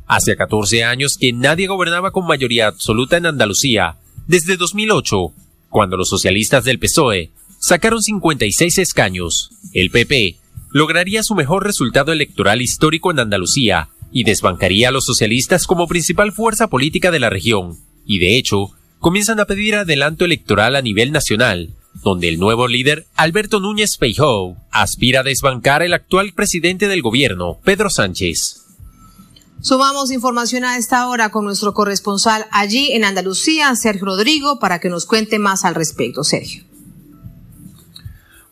[0.07, 5.33] Hace 14 años que nadie gobernaba con mayoría absoluta en Andalucía, desde 2008,
[5.69, 9.49] cuando los socialistas del PSOE sacaron 56 escaños.
[9.73, 10.37] El PP
[10.71, 16.31] lograría su mejor resultado electoral histórico en Andalucía y desbancaría a los socialistas como principal
[16.31, 17.77] fuerza política de la región.
[18.05, 23.05] Y de hecho, comienzan a pedir adelanto electoral a nivel nacional, donde el nuevo líder,
[23.15, 28.61] Alberto Núñez Feijóo, aspira a desbancar al actual presidente del gobierno, Pedro Sánchez.
[29.61, 34.89] Sumamos información a esta hora con nuestro corresponsal allí en Andalucía, Sergio Rodrigo, para que
[34.89, 36.23] nos cuente más al respecto.
[36.23, 36.63] Sergio.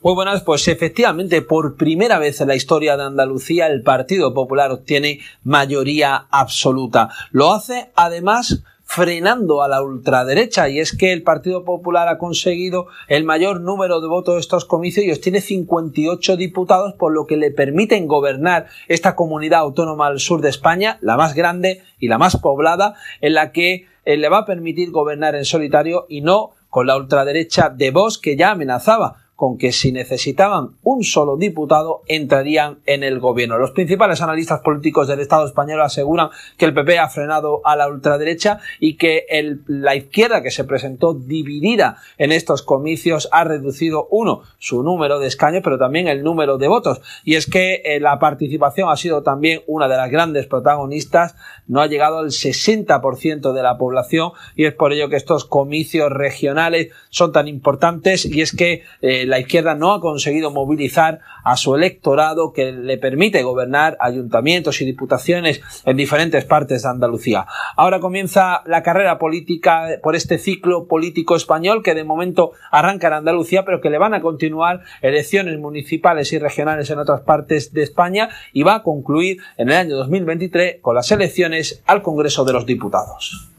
[0.04, 4.70] Muy buenas, pues efectivamente por primera vez en la historia de Andalucía el Partido Popular
[4.70, 7.08] obtiene mayoría absoluta.
[7.32, 12.88] Lo hace además frenando a la ultraderecha y es que el Partido Popular ha conseguido
[13.08, 17.38] el mayor número de votos de estos comicios y obtiene 58 diputados por lo que
[17.38, 22.18] le permiten gobernar esta comunidad autónoma al sur de España, la más grande y la
[22.18, 26.52] más poblada, en la que eh, le va a permitir gobernar en solitario y no
[26.70, 32.04] con la ultraderecha de Vox que ya amenazaba con que si necesitaban un solo diputado
[32.08, 33.58] entrarían en el gobierno.
[33.58, 37.88] Los principales analistas políticos del Estado español aseguran que el PP ha frenado a la
[37.88, 39.26] ultraderecha y que
[39.67, 45.28] la izquierda que se presentó dividida en estos comicios ha reducido, uno, su número de
[45.28, 47.02] escaños, pero también el número de votos.
[47.24, 51.36] Y es que eh, la participación ha sido también una de las grandes protagonistas,
[51.67, 56.12] no ha llegado al 60% de la población y es por ello que estos comicios
[56.12, 61.58] regionales son tan importantes y es que eh, la izquierda no ha conseguido movilizar a
[61.58, 67.46] su electorado que le permite gobernar ayuntamientos y diputaciones en diferentes partes de Andalucía.
[67.76, 73.14] Ahora comienza la carrera política por este ciclo político español que de momento arranca en
[73.14, 77.84] Andalucía, pero que le van a continuar elecciones municipales y regionales en otras partes de
[77.84, 82.54] España y va a concluir en el año 2023 con las elecciones al Congreso de
[82.54, 83.53] los Diputados.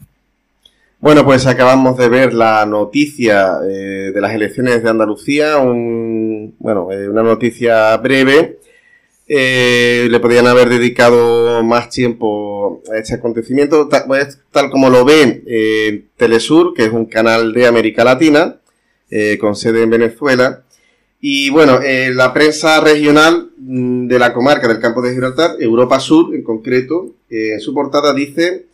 [1.05, 7.07] Bueno, pues acabamos de ver la noticia eh, de las elecciones de Andalucía, bueno, eh,
[7.07, 8.57] una noticia breve.
[9.27, 15.05] Eh, le podrían haber dedicado más tiempo a este acontecimiento, tal, pues, tal como lo
[15.05, 15.43] ven
[16.17, 18.59] Telesur, que es un canal de América Latina,
[19.39, 20.63] con sede en Venezuela.
[21.21, 21.81] Y bueno,
[22.13, 27.13] la prensa regional mm, de la comarca del campo de Gibraltar, Europa Sur en concreto,
[27.29, 28.65] en su portada dice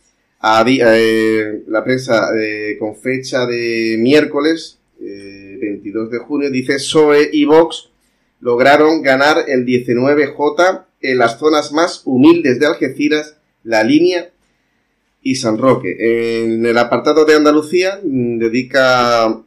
[0.44, 7.44] eh, la prensa eh, con fecha de miércoles 22 eh, de junio dice PSOE y
[7.44, 7.90] Vox
[8.40, 14.30] lograron ganar el 19J en las zonas más humildes de Algeciras, La Línea
[15.22, 16.44] y San Roque.
[16.44, 19.42] En el apartado de Andalucía mm, dedica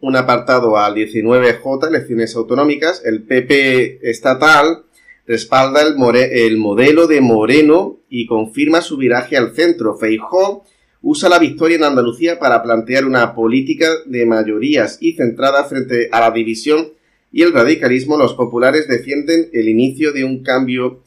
[0.00, 4.84] un apartado al 19J, elecciones autonómicas, el PP estatal
[5.30, 9.96] respalda el, el modelo de Moreno y confirma su viraje al centro.
[9.96, 10.64] Feijó
[11.02, 16.18] usa la victoria en Andalucía para plantear una política de mayorías y centrada frente a
[16.18, 16.88] la división
[17.30, 18.16] y el radicalismo.
[18.16, 21.00] Los populares defienden el inicio de un cambio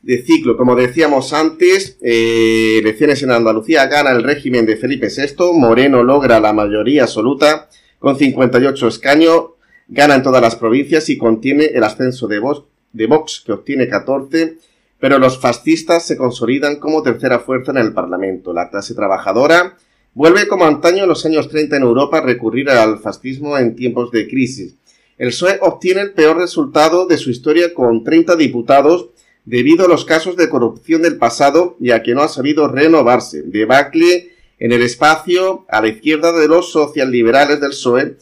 [0.00, 0.56] de ciclo.
[0.56, 6.40] Como decíamos antes, eh, elecciones en Andalucía gana el régimen de Felipe VI, Moreno logra
[6.40, 9.42] la mayoría absoluta con 58 escaños,
[9.88, 13.88] gana en todas las provincias y contiene el ascenso de Vox de Vox, que obtiene
[13.88, 14.56] 14,
[14.98, 18.52] pero los fascistas se consolidan como tercera fuerza en el Parlamento.
[18.52, 19.76] La clase trabajadora
[20.14, 24.10] vuelve como antaño en los años 30 en Europa a recurrir al fascismo en tiempos
[24.10, 24.74] de crisis.
[25.16, 29.10] El PSOE obtiene el peor resultado de su historia con 30 diputados
[29.44, 33.42] debido a los casos de corrupción del pasado y a que no ha sabido renovarse.
[33.42, 38.16] Debacle en el espacio a la izquierda de los socialliberales del PSOE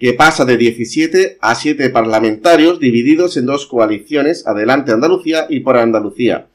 [0.00, 5.76] que pasa de 17 a 7 parlamentarios divididos en dos coaliciones, Adelante Andalucía y por
[5.76, 6.46] Andalucía.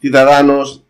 [0.00, 0.84] Ciudadanos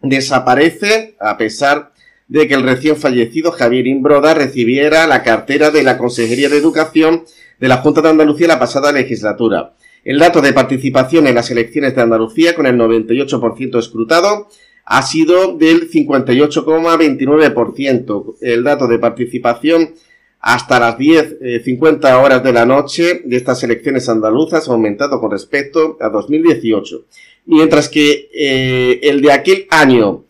[0.00, 1.90] desaparece a pesar
[2.28, 7.24] de que el recién fallecido Javier Imbroda recibiera la cartera de la Consejería de Educación
[7.58, 9.74] de la Junta de Andalucía la pasada legislatura.
[10.04, 14.46] El dato de participación en las elecciones de Andalucía, con el 98% escrutado,
[14.84, 18.36] ha sido del 58,29%.
[18.40, 19.96] El dato de participación
[20.40, 25.30] hasta las 10.50 eh, horas de la noche de estas elecciones andaluzas ha aumentado con
[25.30, 27.04] respecto a 2018.
[27.46, 30.24] Mientras que eh, el de aquel año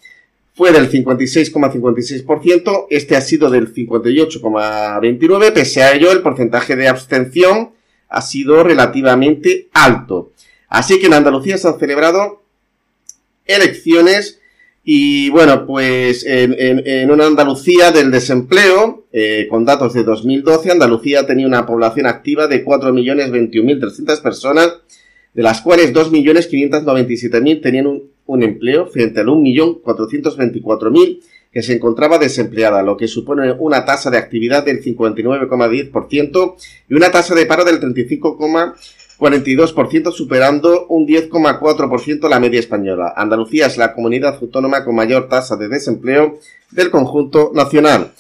[0.55, 7.71] fue del 56,56%, este ha sido del 58,29%, pese a ello el porcentaje de abstención
[8.09, 10.33] ha sido relativamente alto.
[10.69, 12.43] Así que en Andalucía se han celebrado
[13.47, 14.38] elecciones
[14.91, 21.47] y bueno, pues en, una Andalucía del desempleo, eh, con datos de 2012, Andalucía tenía
[21.47, 24.79] una población activa de 4.021.300 personas,
[25.35, 31.21] de las cuales 2.597.000 tenían un, un, empleo frente al 1.424.000
[31.53, 36.55] que se encontraba desempleada, lo que supone una tasa de actividad del 59,10%
[36.89, 38.75] y una tasa de paro del 35,5%.
[39.19, 43.13] 42%, superando un 10,4% la media española.
[43.17, 46.39] Andalucía es la comunidad autónoma con mayor tasa de desempleo
[46.71, 48.13] del conjunto nacional.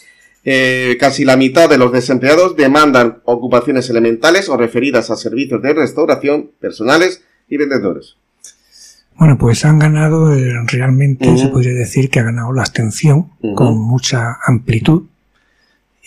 [0.44, 5.74] Eh, casi la mitad de los desempleados demandan ocupaciones elementales o referidas a servicios de
[5.74, 8.16] restauración personales y vendedores.
[9.16, 13.76] Bueno, pues han ganado, eh, realmente se podría decir que ha ganado la abstención con
[13.76, 15.02] mucha amplitud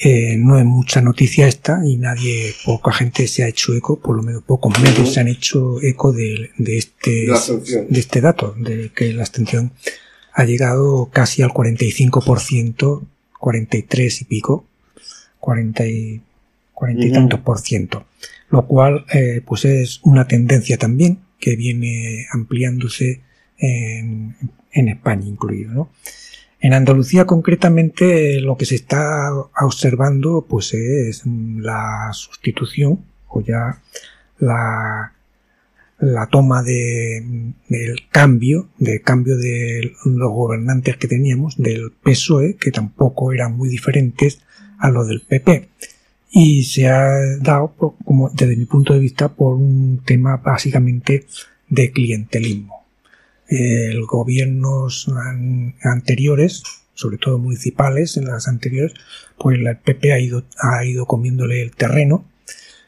[0.03, 4.15] eh, no es mucha noticia esta y nadie, poca gente se ha hecho eco, por
[4.15, 9.13] lo menos pocos medios se han hecho eco de, este, de este dato, de que
[9.13, 9.73] la abstención
[10.33, 13.03] ha llegado casi al 45%,
[13.39, 14.65] 43 y pico,
[15.39, 16.21] 40 y,
[16.73, 18.05] 40 y tantos por ciento,
[18.49, 23.21] lo cual eh, pues es una tendencia también que viene ampliándose
[23.59, 24.35] en,
[24.71, 25.91] en España incluido, ¿no?
[26.61, 33.81] En Andalucía concretamente lo que se está observando pues es la sustitución o ya
[34.37, 35.11] la,
[35.97, 42.69] la toma de, del cambio, del cambio de los gobernantes que teníamos, del PSOE, que
[42.69, 44.41] tampoco eran muy diferentes
[44.77, 45.67] a los del PP.
[46.29, 47.73] Y se ha dado,
[48.05, 51.25] como desde mi punto de vista, por un tema básicamente
[51.69, 52.80] de clientelismo
[53.51, 55.11] el gobiernos
[55.83, 58.93] anteriores, sobre todo municipales, en las anteriores,
[59.37, 62.25] pues el PP ha ido, ha ido comiéndole el terreno.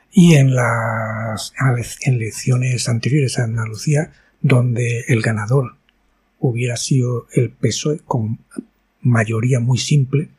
[0.09, 1.53] Y en las
[2.05, 5.75] elecciones anteriores a Andalucía, donde el ganador
[6.39, 8.39] hubiera sido el PSOE con
[9.01, 10.29] mayoría muy simple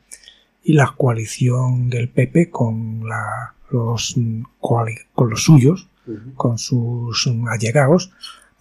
[0.62, 4.14] y la coalición del PP con, la, los,
[4.60, 5.88] con los suyos,
[6.34, 8.12] con sus allegados,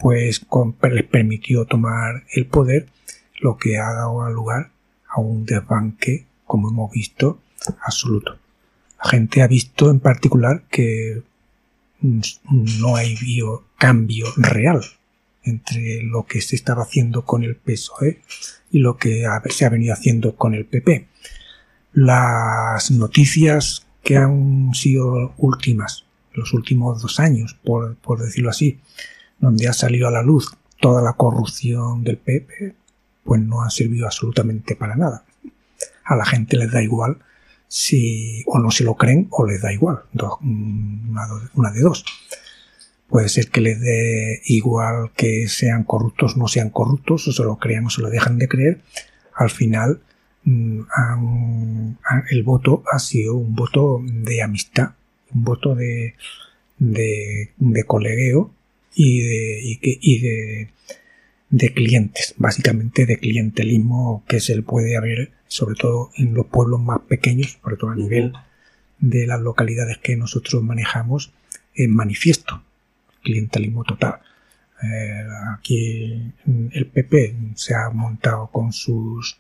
[0.04, 0.46] pues
[0.92, 2.90] les permitió tomar el poder,
[3.40, 4.70] lo que ha dado lugar
[5.08, 7.40] a un desbanque, como hemos visto,
[7.82, 8.38] absoluto.
[9.02, 11.24] La gente ha visto en particular que
[12.02, 13.16] no hay
[13.78, 14.84] cambio real
[15.44, 18.20] entre lo que se estaba haciendo con el PSOE
[18.72, 21.08] y lo que se ha venido haciendo con el PP.
[21.94, 28.80] Las noticias que han sido últimas, los últimos dos años, por, por decirlo así,
[29.44, 32.76] donde ha salido a la luz toda la corrupción del PP,
[33.26, 35.26] pues no ha servido absolutamente para nada.
[36.06, 37.18] A la gente les da igual
[37.68, 40.04] si o no se lo creen o les da igual,
[40.42, 42.06] una, de dos.
[43.10, 47.44] Puede ser que les dé igual que sean corruptos o no sean corruptos, o se
[47.44, 48.82] lo crean o se lo dejan de creer.
[49.36, 50.02] Al final,
[50.46, 50.82] mm,
[52.30, 54.92] el voto ha sido un voto de amistad,
[55.34, 56.16] un voto de,
[56.80, 58.54] de, de colegueo
[58.96, 60.70] y de, y de,
[61.50, 67.02] de clientes, básicamente de clientelismo que se puede haber, sobre todo en los pueblos más
[67.02, 68.34] pequeños, sobre todo a nivel
[69.00, 71.32] de las localidades que nosotros manejamos,
[71.76, 72.64] en manifiesto,
[73.22, 74.20] clientelismo total.
[74.82, 75.24] Eh,
[75.56, 76.34] aquí
[76.72, 79.38] el PP se ha montado con sus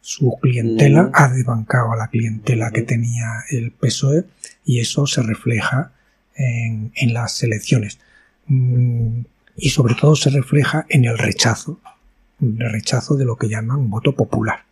[0.00, 4.24] su clientela, ha desbancado a la clientela que tenía el PSOE
[4.64, 5.92] y eso se refleja
[6.36, 7.98] en, en las elecciones.
[8.46, 9.20] Mm,
[9.56, 11.80] y sobre todo se refleja en el rechazo,
[12.40, 14.64] el rechazo de lo que llaman voto popular,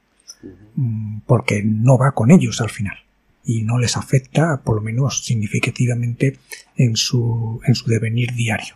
[0.74, 2.96] mm, porque no va con ellos al final
[3.44, 6.38] y no les afecta, por lo menos significativamente,
[6.76, 8.74] en su, en su devenir diario.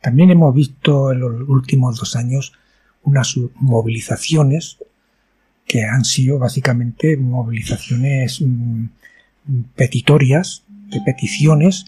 [0.00, 2.52] También hemos visto en los últimos dos años
[3.02, 4.78] unas movilizaciones
[5.66, 8.84] que han sido básicamente movilizaciones mm,
[9.74, 11.86] petitorias, de peticiones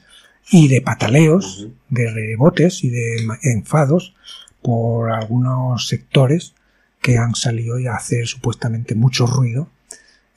[0.51, 4.14] y de pataleos, de rebotes y de enfados
[4.62, 6.55] por algunos sectores
[7.01, 9.70] que han salido a hacer supuestamente mucho ruido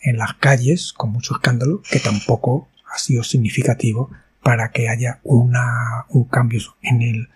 [0.02, 4.10] en las calles con mucho escándalo que tampoco ha sido significativo
[4.42, 7.30] para que haya una, un cambio en, el,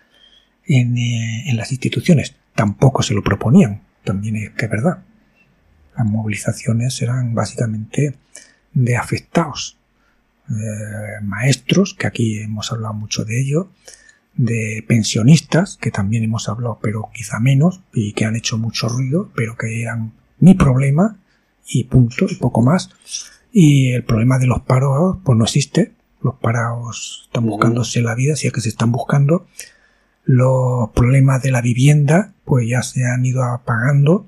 [0.66, 2.36] en, eh, en las instituciones.
[2.56, 5.04] Tampoco se lo proponían, también es que es verdad.
[5.98, 8.16] Las movilizaciones eran básicamente
[8.74, 9.78] de afectados,
[10.60, 13.70] eh, maestros, que aquí hemos hablado mucho de ello,
[14.36, 19.32] de pensionistas, que también hemos hablado, pero quizá menos, y que han hecho mucho ruido,
[19.36, 21.18] pero que eran mi problema,
[21.68, 22.90] y punto, y poco más.
[23.52, 25.94] Y el problema de los paros, pues no existe.
[26.22, 29.48] Los parados están buscándose la vida, si es que se están buscando.
[30.26, 34.28] Los problemas de la vivienda, pues ya se han ido apagando,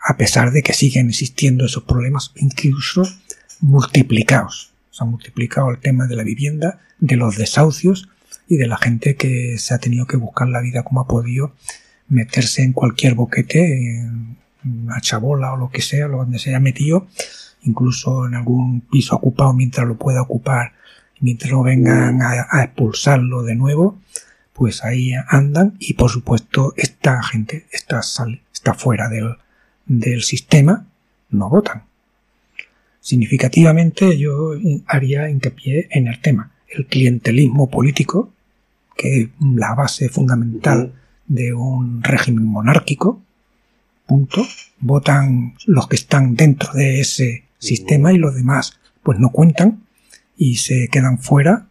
[0.00, 3.02] a pesar de que siguen existiendo esos problemas, incluso
[3.60, 4.72] multiplicados.
[4.98, 8.08] Se ha multiplicado el tema de la vivienda, de los desahucios
[8.48, 11.54] y de la gente que se ha tenido que buscar la vida como ha podido,
[12.08, 16.58] meterse en cualquier boquete, en una chabola o lo que sea, lo donde se haya
[16.58, 17.06] metido,
[17.62, 20.72] incluso en algún piso ocupado mientras lo pueda ocupar,
[21.20, 24.00] mientras no vengan a, expulsarlo de nuevo,
[24.52, 28.00] pues ahí andan y por supuesto esta gente está,
[28.52, 29.36] está fuera del,
[29.86, 30.86] del sistema,
[31.30, 31.87] no votan.
[33.08, 34.52] Significativamente yo
[34.86, 38.34] haría hincapié en el tema, el clientelismo político,
[38.98, 40.92] que es la base fundamental
[41.26, 43.22] de un régimen monárquico,
[44.04, 44.46] punto.
[44.80, 49.84] Votan los que están dentro de ese sistema y los demás pues no cuentan
[50.36, 51.66] y se quedan fuera,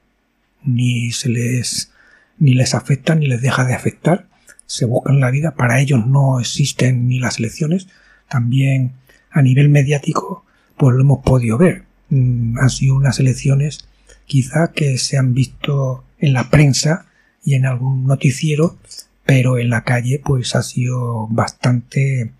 [0.63, 1.91] ni se les
[2.39, 4.25] ni les afecta ni les deja de afectar,
[4.65, 7.87] se buscan la vida, para ellos no existen ni las elecciones,
[8.27, 8.93] también
[9.29, 10.46] a nivel mediático
[10.77, 11.83] pues lo hemos podido ver.
[12.09, 13.87] Mm, han sido unas elecciones
[14.25, 17.05] quizá que se han visto en la prensa
[17.43, 18.77] y en algún noticiero,
[19.25, 22.31] pero en la calle pues ha sido bastante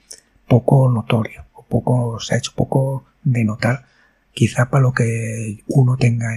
[0.48, 3.86] poco notorio, o poco, se ha hecho poco de notar,
[4.34, 6.30] quizá para lo que uno tenga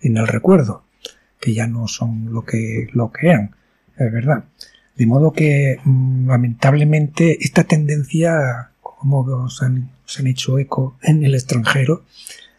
[0.00, 0.84] en el recuerdo,
[1.40, 3.54] que ya no son lo que, lo que eran,
[3.98, 4.44] es verdad.
[4.96, 11.24] De modo que, mm, lamentablemente, esta tendencia, como se han, se han hecho eco en
[11.24, 12.04] el extranjero,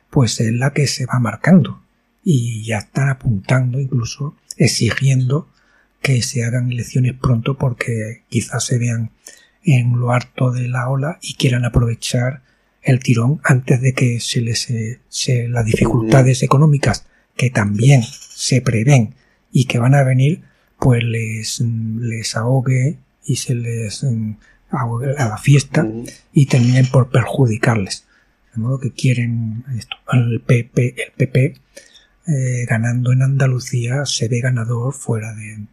[0.09, 1.81] pues es la que se va marcando.
[2.23, 5.49] Y ya están apuntando, incluso exigiendo
[6.01, 9.11] que se hagan elecciones pronto porque quizás se vean
[9.63, 12.41] en lo harto de la ola y quieran aprovechar
[12.81, 14.67] el tirón antes de que se les
[15.07, 17.05] se, las dificultades económicas
[17.37, 19.15] que también se prevén
[19.51, 20.43] y que van a venir
[20.79, 24.05] pues les, les ahogue y se les
[24.73, 25.87] a la fiesta
[26.31, 28.05] y terminen por perjudicarles.
[28.53, 31.55] De modo que quieren esto el PP el PP
[32.27, 35.65] eh, ganando en Andalucía se ve ganador fuera de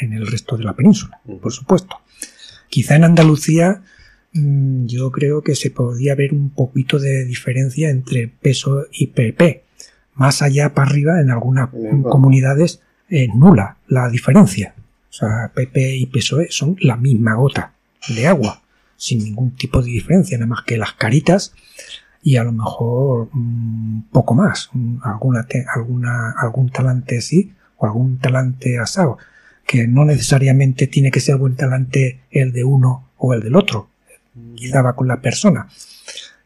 [0.00, 1.96] en el resto de la península por supuesto.
[2.68, 3.82] Quizá en Andalucía
[4.32, 9.64] mm, yo creo que se podría ver un poquito de diferencia entre peso y PP.
[10.14, 11.68] Más allá para arriba, en algunas
[12.02, 12.80] comunidades,
[13.10, 14.74] es nula la diferencia.
[15.10, 17.75] O sea, PP y PSOE son la misma gota
[18.08, 18.62] de agua,
[18.96, 21.52] sin ningún tipo de diferencia, nada más que las caritas
[22.26, 24.70] y a lo mejor un mm, poco más,
[25.04, 29.18] alguna, alguna, algún talante así o algún talante asado
[29.64, 33.90] que no necesariamente tiene que ser buen talante el de uno o el del otro.
[34.56, 35.68] Quizá va con la persona.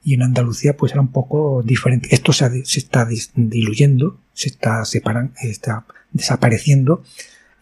[0.04, 2.08] Y en Andalucía pues era un poco diferente.
[2.12, 7.02] Esto se, está diluyendo, se está separando, está desapareciendo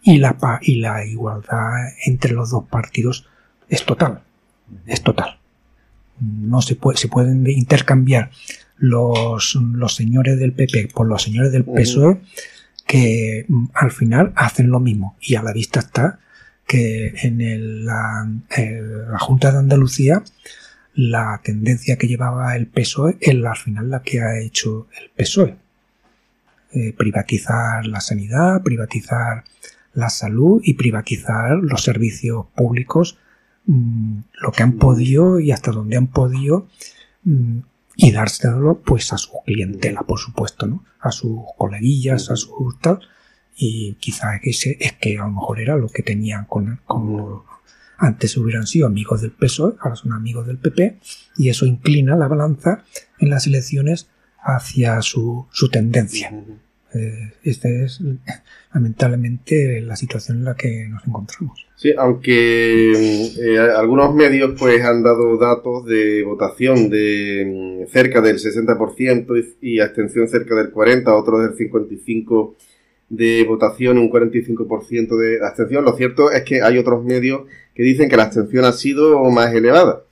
[0.01, 3.28] y la, y la igualdad entre los dos partidos
[3.69, 4.21] es total.
[4.85, 5.37] Es total.
[6.19, 8.31] No se puede, se pueden intercambiar
[8.77, 12.21] los, los señores del PP por los señores del PSOE
[12.89, 16.19] que mm, al final hacen lo mismo y a la vista está
[16.65, 18.27] que en la,
[19.19, 20.23] Junta de Andalucía
[20.93, 25.55] la tendencia que llevaba el PSOE es al final la que ha hecho el PSOE.
[26.71, 29.43] Eh, privatizar la sanidad, privatizar
[29.93, 33.17] la salud y privatizar los servicios públicos,
[33.69, 36.67] lo que han podido y hasta donde han podido
[37.23, 37.59] mm,
[37.95, 40.83] y dárselo pues a su clientela, por supuesto, ¿no?
[41.01, 42.99] A sus coleguillas, a sus tal,
[43.55, 47.43] y quizá ese es que a lo mejor era lo que tenían con, con
[47.97, 50.99] antes hubieran sido amigos del PSOE, ahora son amigos del PP,
[51.37, 52.85] y eso inclina la balanza
[53.19, 54.07] en las elecciones
[54.41, 56.31] hacia su, su tendencia.
[56.93, 58.01] Eh, esta es
[58.73, 61.65] lamentablemente la situación en la que nos encontramos.
[61.75, 68.37] Sí, aunque eh, algunos medios pues han dado datos de votación de mm, cerca del
[68.37, 72.55] 60% y, y, abstención cerca del 40%, otros del 55%
[73.09, 75.83] de votación un 45% de abstención.
[75.83, 77.41] Lo cierto es que hay otros medios
[77.73, 80.03] que dicen que la abstención ha sido más elevada.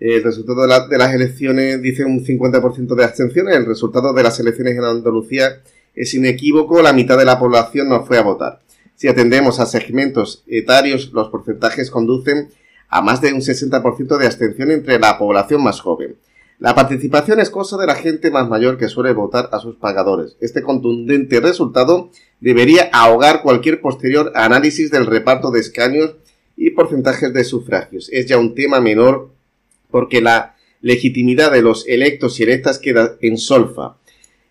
[0.00, 4.76] El resultado de, las elecciones dice un 50% de abstenciones, el resultado de las elecciones
[4.76, 5.62] en Andalucía
[5.94, 8.60] es inequívoco, la mitad de la población no fue a votar.
[8.96, 12.50] Si atendemos a segmentos etarios, los porcentajes conducen
[12.88, 16.16] a más de un 60% de abstención entre la población más joven.
[16.60, 20.36] La participación es cosa de la gente más mayor que suele votar a sus pagadores.
[20.40, 26.14] Este contundente resultado debería ahogar cualquier posterior análisis del reparto de escaños
[26.56, 28.08] y porcentajes de sufragios.
[28.12, 29.30] Es ya un tema menor
[29.90, 33.96] porque la legitimidad de los electos y electas queda en solfa.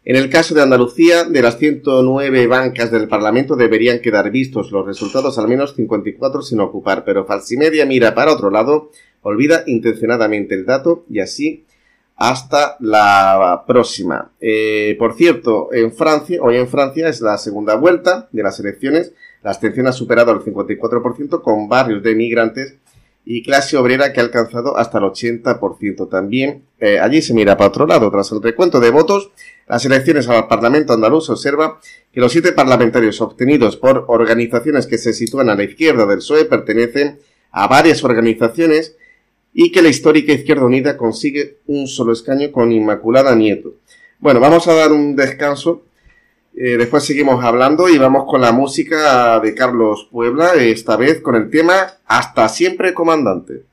[0.06, 4.86] En el caso de Andalucía, de las 109 bancas del Parlamento deberían quedar vistos los
[4.86, 8.92] resultados al menos 54 sin ocupar, pero Falsimedia mira para otro lado,
[9.22, 11.64] olvida intencionadamente el dato y así
[12.18, 14.34] hasta la próxima.
[14.42, 19.14] Eh, por cierto, en Francia, hoy en Francia es la segunda vuelta de las elecciones,
[19.42, 22.76] la abstención ha superado el 54% con barrios de migrantes
[23.26, 26.10] y clase obrera que ha alcanzado hasta el 80%.
[26.10, 28.12] También eh, allí se mira para otro lado.
[28.12, 29.32] Tras el recuento de votos,
[29.68, 31.80] las elecciones al Parlamento andaluz observa
[32.12, 36.46] que los siete parlamentarios obtenidos por organizaciones que se sitúan a la izquierda del PSOE
[36.46, 37.20] pertenecen
[37.52, 38.96] a varias organizaciones
[39.54, 43.76] y que la histórica Izquierda Unida consigue un solo escaño con Inmaculada Nieto.
[44.20, 45.84] Bueno, vamos a dar un descanso.
[46.56, 51.36] Eh, después seguimos hablando y vamos con la música de Carlos Puebla, esta vez con
[51.36, 53.64] el tema Hasta siempre, comandante.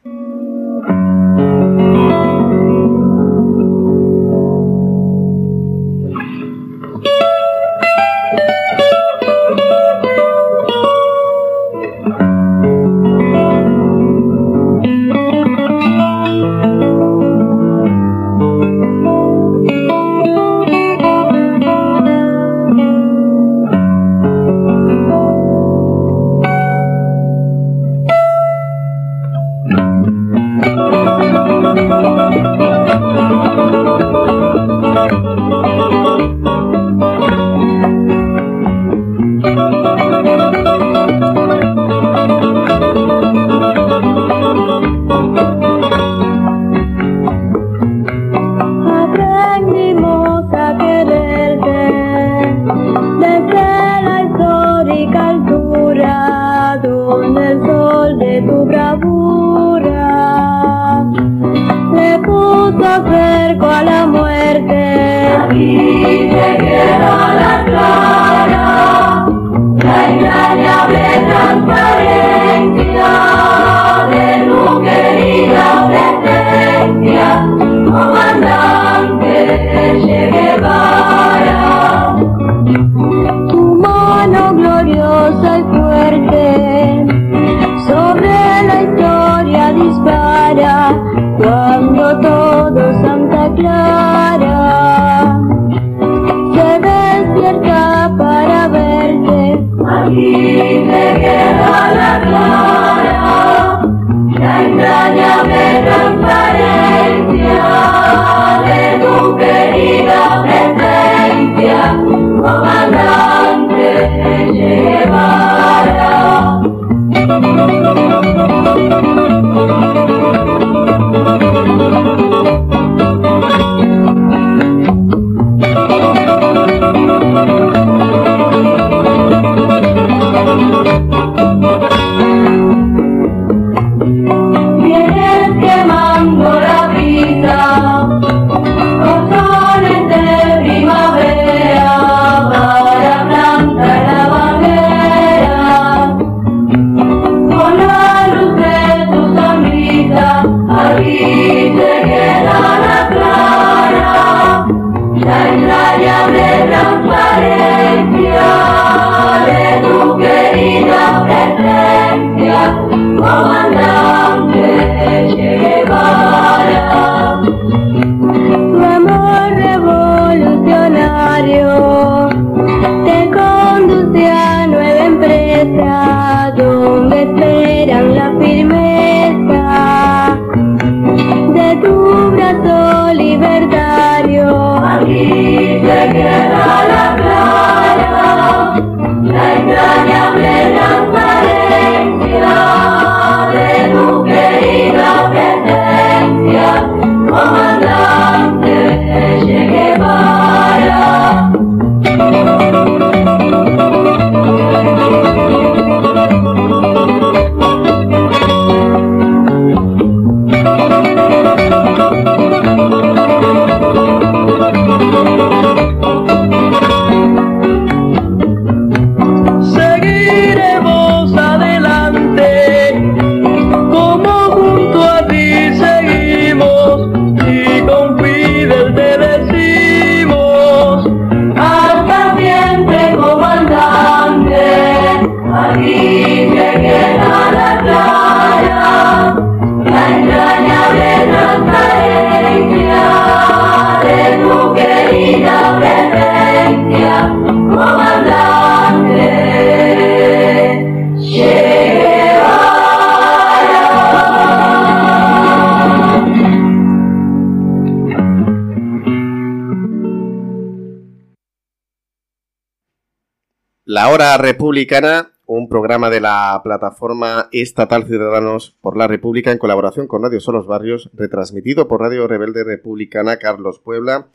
[264.00, 270.06] La Hora Republicana, un programa de la plataforma estatal Ciudadanos por la República en colaboración
[270.06, 274.28] con Radio Solos Barrios, retransmitido por Radio Rebelde Republicana Carlos Puebla.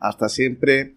[0.00, 0.96] Hasta siempre,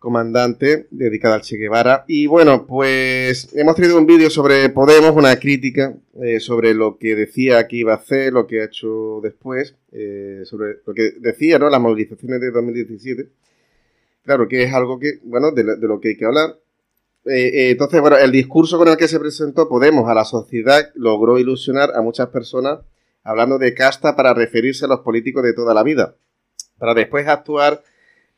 [0.00, 2.04] comandante, dedicada al Che Guevara.
[2.08, 7.14] Y bueno, pues hemos traído un vídeo sobre Podemos, una crítica eh, sobre lo que
[7.14, 11.60] decía que iba a hacer, lo que ha hecho después, eh, sobre lo que decía,
[11.60, 11.70] ¿no?
[11.70, 13.28] Las movilizaciones de 2017.
[14.24, 16.56] Claro que es algo que, bueno, de lo que hay que hablar
[17.28, 20.90] eh, eh, entonces, bueno, el discurso con el que se presentó Podemos a la sociedad
[20.94, 22.80] logró ilusionar a muchas personas
[23.24, 26.14] hablando de casta para referirse a los políticos de toda la vida,
[26.78, 27.82] para después actuar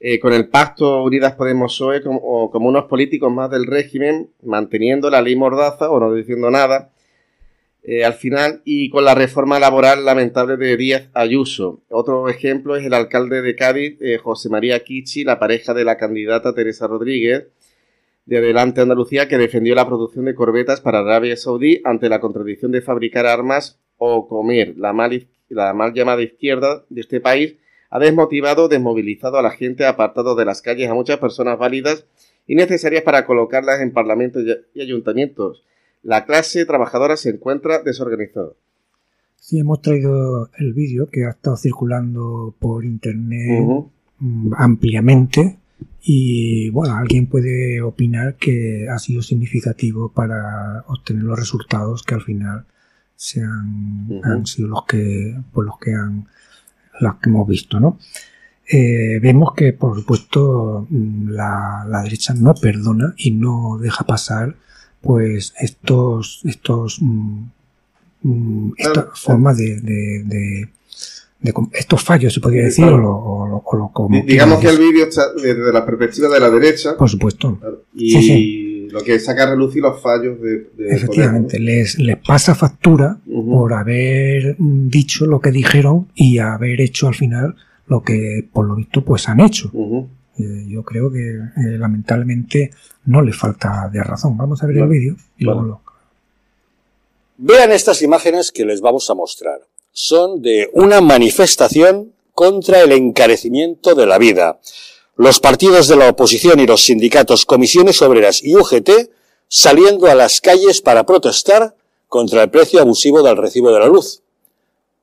[0.00, 5.20] eh, con el pacto Unidas Podemos-PSOE como, como, unos políticos más del régimen, manteniendo la
[5.20, 6.92] ley Mordaza o no diciendo nada,
[8.04, 11.80] al final, y con la reforma laboral lamentable de Díaz Ayuso.
[11.88, 16.54] Otro ejemplo es el alcalde de Cádiz, José María Kichi, la pareja de la candidata
[16.54, 17.46] Teresa Rodríguez,
[18.28, 22.70] de Adelante Andalucía que defendió la producción de corbetas para Arabia Saudí ante la contradicción
[22.70, 24.74] de fabricar armas o comer.
[24.76, 27.56] La mal, la mal llamada izquierda de este país
[27.88, 32.04] ha desmotivado, desmovilizado a la gente, apartado de las calles a muchas personas válidas
[32.46, 35.64] y necesarias para colocarlas en parlamentos y ayuntamientos.
[36.02, 38.50] La clase trabajadora se encuentra desorganizada.
[39.36, 43.86] Sí, hemos traído el vídeo que ha estado circulando por internet
[44.58, 45.56] ampliamente
[46.10, 52.22] y bueno, alguien puede opinar que ha sido significativo para obtener los resultados que al
[52.22, 52.64] final
[53.14, 56.26] se han, sido los que, por los que han,
[56.98, 57.98] los que hemos visto, ¿no?
[58.66, 64.56] Eh, vemos que, por supuesto, la, derecha no perdona y no deja pasar,
[65.02, 67.42] pues, estos, estos, mm,
[68.22, 70.70] mm, esta forma de de
[71.72, 75.86] estos fallos, se podría decir, o, lo, o, Digamos que el vídeo está desde la
[75.86, 76.96] perspectiva de la derecha.
[76.96, 77.58] Por supuesto.
[77.94, 80.70] Y lo que saca a relucir los fallos de...
[80.78, 87.14] Efectivamente, les, les pasa factura por haber dicho lo que dijeron y haber hecho al
[87.14, 87.54] final
[87.86, 89.70] lo que por lo visto pues han hecho.
[90.38, 92.70] Eh, yo creo que eh, lamentablemente
[93.06, 94.36] no le falta de razón.
[94.36, 95.80] Vamos a ver el vídeo y luego lo...
[97.36, 99.60] Vean estas imágenes que les vamos a mostrar
[100.00, 104.60] son de una manifestación contra el encarecimiento de la vida.
[105.16, 109.10] Los partidos de la oposición y los sindicatos, comisiones obreras y UGT
[109.48, 111.74] saliendo a las calles para protestar
[112.06, 114.22] contra el precio abusivo del recibo de la luz.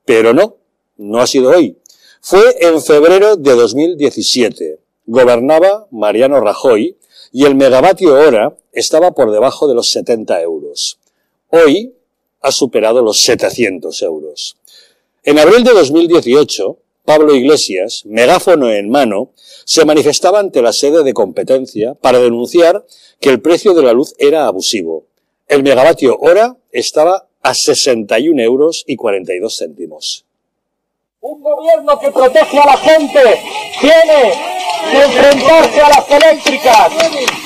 [0.06, 0.56] Pero no,
[0.96, 1.76] no ha sido hoy.
[2.22, 4.80] Fue en febrero de 2017.
[5.04, 6.96] Gobernaba Mariano Rajoy
[7.32, 10.98] y el megavatio hora estaba por debajo de los 70 euros.
[11.50, 11.92] Hoy
[12.40, 14.56] ha superado los 700 euros.
[15.26, 19.32] En abril de 2018, Pablo Iglesias, megáfono en mano,
[19.64, 22.86] se manifestaba ante la sede de competencia para denunciar
[23.20, 25.06] que el precio de la luz era abusivo.
[25.48, 30.24] El megavatio hora estaba a 61 euros y 42 céntimos.
[31.22, 33.40] Un gobierno que protege a la gente
[33.80, 34.32] tiene
[34.92, 37.45] que enfrentarse a las eléctricas.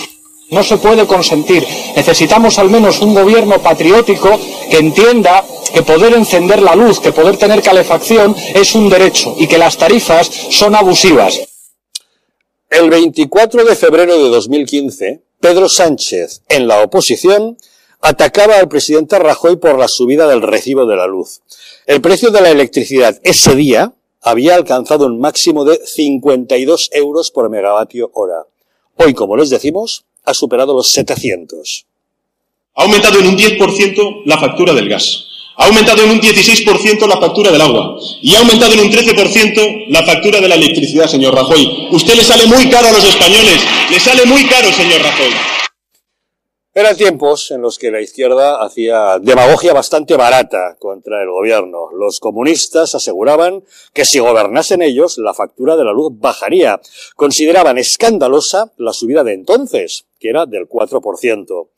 [0.50, 1.64] No se puede consentir.
[1.96, 4.38] Necesitamos al menos un gobierno patriótico
[4.70, 9.46] que entienda que poder encender la luz, que poder tener calefacción es un derecho y
[9.46, 11.40] que las tarifas son abusivas.
[12.68, 17.56] El 24 de febrero de 2015, Pedro Sánchez, en la oposición,
[18.00, 21.42] atacaba al presidente Rajoy por la subida del recibo de la luz.
[21.86, 27.48] El precio de la electricidad ese día había alcanzado un máximo de 52 euros por
[27.50, 28.46] megavatio hora.
[28.96, 31.86] Hoy, como les decimos, ha superado los 700.
[32.74, 35.26] Ha aumentado en un 10% la factura del gas.
[35.56, 37.96] Ha aumentado en un 16% la factura del agua.
[38.22, 41.88] Y ha aumentado en un 13% la factura de la electricidad, señor Rajoy.
[41.90, 43.60] Usted le sale muy caro a los españoles.
[43.90, 45.30] Le sale muy caro, señor Rajoy.
[46.72, 51.90] Eran tiempos en los que la izquierda hacía demagogia bastante barata contra el gobierno.
[51.92, 56.80] Los comunistas aseguraban que si gobernasen ellos, la factura de la luz bajaría.
[57.16, 61.68] Consideraban escandalosa la subida de entonces, que era del 4%.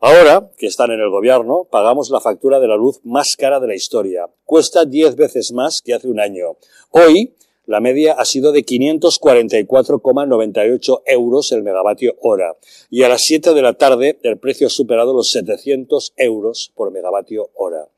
[0.00, 3.68] Ahora, que están en el gobierno, pagamos la factura de la luz más cara de
[3.68, 4.28] la historia.
[4.44, 6.58] Cuesta 10 veces más que hace un año.
[6.90, 7.34] Hoy,
[7.64, 12.54] la media ha sido de 544,98 euros el megavatio hora.
[12.90, 16.90] Y a las 7 de la tarde el precio ha superado los 700 euros por
[16.90, 17.88] megavatio hora.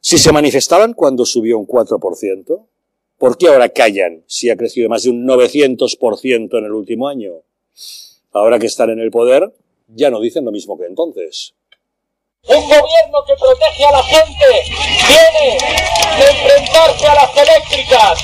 [0.00, 2.66] Si se manifestaban cuando subió un 4%,
[3.18, 7.42] ¿por qué ahora callan si ha crecido más de un 900% en el último año?
[8.32, 9.52] Ahora que están en el poder,
[9.88, 11.54] ya no dicen lo mismo que entonces.
[12.48, 14.46] Un gobierno que protege a la gente
[15.06, 15.58] tiene
[16.16, 18.18] que enfrentarse a las eléctricas.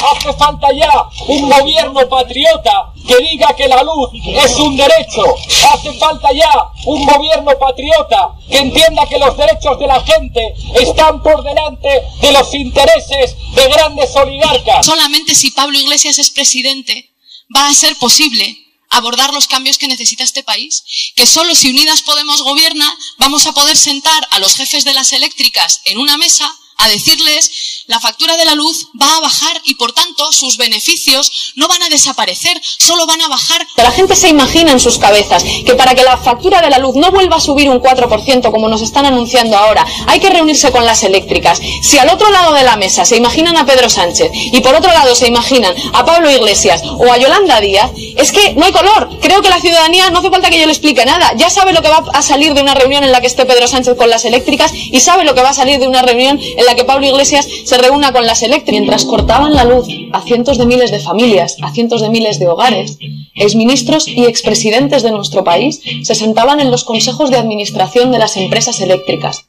[0.00, 5.24] Hace falta ya un gobierno patriota que diga que la luz es un derecho.
[5.72, 6.50] Hace falta ya
[6.86, 11.88] un gobierno patriota que entienda que los derechos de la gente están por delante
[12.22, 14.86] de los intereses de grandes oligarcas.
[14.86, 17.10] Solamente si Pablo Iglesias es presidente
[17.54, 20.84] va a ser posible abordar los cambios que necesita este país,
[21.14, 25.12] que solo si Unidas Podemos gobierna vamos a poder sentar a los jefes de las
[25.12, 29.74] eléctricas en una mesa a decirles la factura de la luz va a bajar y
[29.74, 33.66] por tanto sus beneficios no van a desaparecer, solo van a bajar.
[33.76, 36.94] La gente se imagina en sus cabezas que para que la factura de la luz
[36.96, 40.84] no vuelva a subir un 4% como nos están anunciando ahora, hay que reunirse con
[40.84, 41.60] las eléctricas.
[41.82, 44.92] Si al otro lado de la mesa se imaginan a Pedro Sánchez y por otro
[44.92, 49.18] lado se imaginan a Pablo Iglesias o a Yolanda Díaz, es que no hay color.
[49.20, 51.32] Creo que la ciudadanía no hace falta que yo le explique nada.
[51.36, 53.66] Ya sabe lo que va a salir de una reunión en la que esté Pedro
[53.66, 56.67] Sánchez con las eléctricas y sabe lo que va a salir de una reunión en
[56.68, 58.78] la que Pablo Iglesias se reúna con las eléctricas.
[58.78, 62.46] Mientras cortaban la luz a cientos de miles de familias, a cientos de miles de
[62.46, 62.98] hogares,
[63.34, 68.36] exministros y expresidentes de nuestro país se sentaban en los consejos de administración de las
[68.36, 69.48] empresas eléctricas.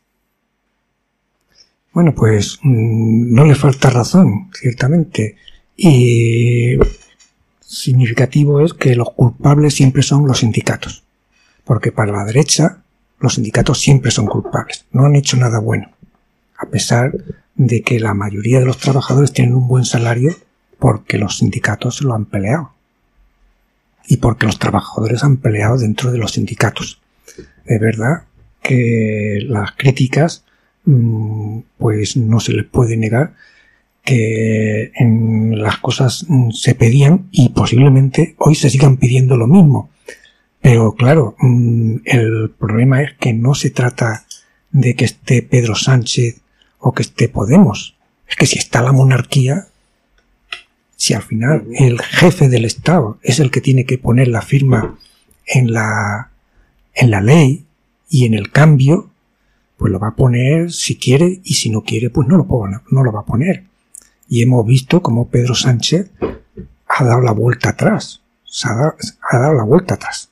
[1.91, 5.35] Bueno, pues mm, no le falta razón, ciertamente.
[5.75, 6.77] Y
[7.59, 11.03] significativo es que los culpables siempre son los sindicatos.
[11.65, 12.83] Porque para la derecha,
[13.19, 14.85] los sindicatos siempre son culpables.
[14.91, 15.89] No han hecho nada bueno.
[16.59, 17.13] A pesar
[17.55, 20.35] de que la mayoría de los trabajadores tienen un buen salario
[20.77, 22.73] porque los sindicatos lo han peleado.
[24.07, 27.01] Y porque los trabajadores han peleado dentro de los sindicatos.
[27.65, 28.23] Es verdad
[28.61, 30.43] que las críticas,
[30.85, 33.33] mm, pues no se les puede negar
[34.03, 34.91] que
[35.55, 39.91] las cosas mm, se pedían y posiblemente hoy se sigan pidiendo lo mismo.
[40.61, 44.25] Pero claro, mm, el problema es que no se trata
[44.71, 46.41] de que esté Pedro Sánchez
[46.79, 47.95] o que esté Podemos.
[48.27, 49.67] Es que si está la monarquía,
[50.95, 54.97] si al final el jefe del Estado es el que tiene que poner la firma
[55.45, 56.29] en la,
[56.93, 57.65] en la ley
[58.09, 59.09] y en el cambio,
[59.77, 62.45] pues lo va a poner si quiere y si no quiere, pues no lo,
[62.91, 63.63] no lo va a poner.
[64.27, 66.11] Y hemos visto cómo Pedro Sánchez
[66.87, 68.21] ha dado la vuelta atrás,
[68.63, 68.95] ha dado,
[69.31, 70.29] ha dado la vuelta atrás.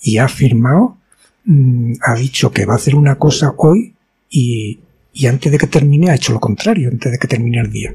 [0.00, 0.96] Y ha firmado,
[1.44, 3.94] mm, ha dicho que va a hacer una cosa hoy
[4.30, 4.78] y,
[5.18, 7.92] y antes de que termine ha hecho lo contrario, antes de que termine el día.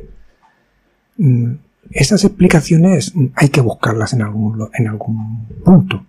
[1.16, 1.54] Mm,
[1.92, 6.06] esas explicaciones hay que buscarlas en algún, en algún punto,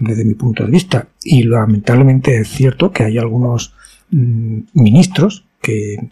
[0.00, 1.06] desde mi punto de vista.
[1.22, 3.72] Y lamentablemente es cierto que hay algunos
[4.10, 6.10] mm, ministros que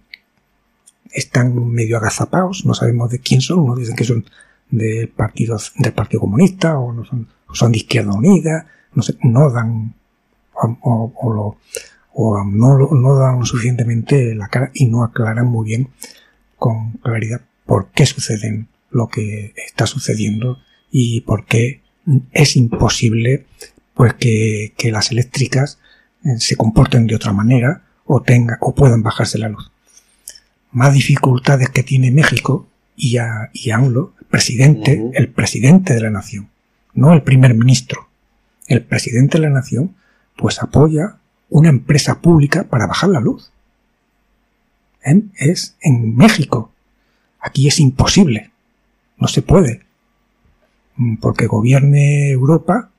[1.11, 4.25] están medio agazapados, no sabemos de quién son, unos dicen que son
[4.71, 9.51] del partido, del Partido Comunista o no son, son de Izquierda Unida, no, sé, no
[9.51, 9.95] dan
[10.55, 11.57] o, o, lo,
[12.21, 15.91] o no, no dan suficientemente la cara y no aclaran muy bien
[16.57, 20.59] con claridad por qué suceden lo que está sucediendo
[20.91, 21.81] y por qué
[22.33, 23.47] es imposible
[23.95, 25.79] pues que, que las eléctricas
[26.25, 29.71] eh, se comporten de otra manera o tenga o puedan bajarse la luz.
[30.73, 32.67] Más dificultades que tiene México
[32.97, 36.51] y, a, y AMLO, presidente, el presidente de la nación,
[36.95, 38.09] no el primer ministro,
[38.67, 39.95] el presidente de la nación,
[40.37, 41.19] pues apoya
[41.51, 43.51] una empresa pública para bajar la luz.
[45.37, 46.71] Es en México.
[47.41, 48.51] Aquí es imposible.
[49.17, 49.83] No se puede.
[50.97, 52.91] Mm, porque gobierne Europa,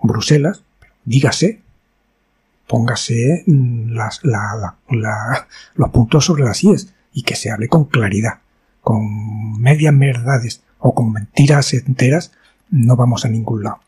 [0.00, 0.62] Bruselas,
[1.04, 1.60] dígase,
[2.66, 4.20] póngase mm, las,
[5.74, 8.40] los puntos sobre las IES y que se hable con claridad.
[8.80, 12.32] Con medias verdades o con mentiras enteras
[12.70, 13.80] no vamos a ningún lado.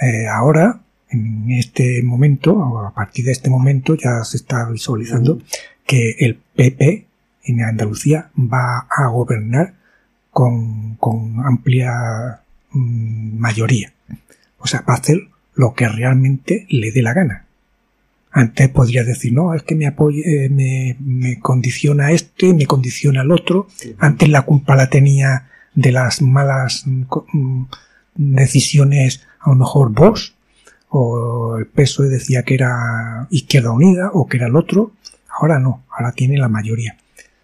[0.00, 0.81] Eh, ahora
[1.12, 5.40] en este momento, a partir de este momento, ya se está visualizando
[5.86, 7.06] que el PP
[7.44, 9.74] en Andalucía va a gobernar
[10.30, 10.96] con,
[11.44, 12.40] amplia
[12.70, 13.92] mm, mayoría.
[14.58, 17.44] O sea, va a hacer lo que realmente le dé la gana.
[18.30, 23.20] Antes podría decir, no, es que me apoye, eh, me, me condiciona este, me condiciona
[23.20, 23.68] el otro.
[23.98, 27.64] Antes la culpa la tenía de las malas mm,
[28.14, 30.34] decisiones, a lo mejor vos,
[30.94, 34.92] o el PSOE decía que era Izquierda Unida o que era el otro,
[35.30, 36.98] ahora no, ahora tiene la mayoría.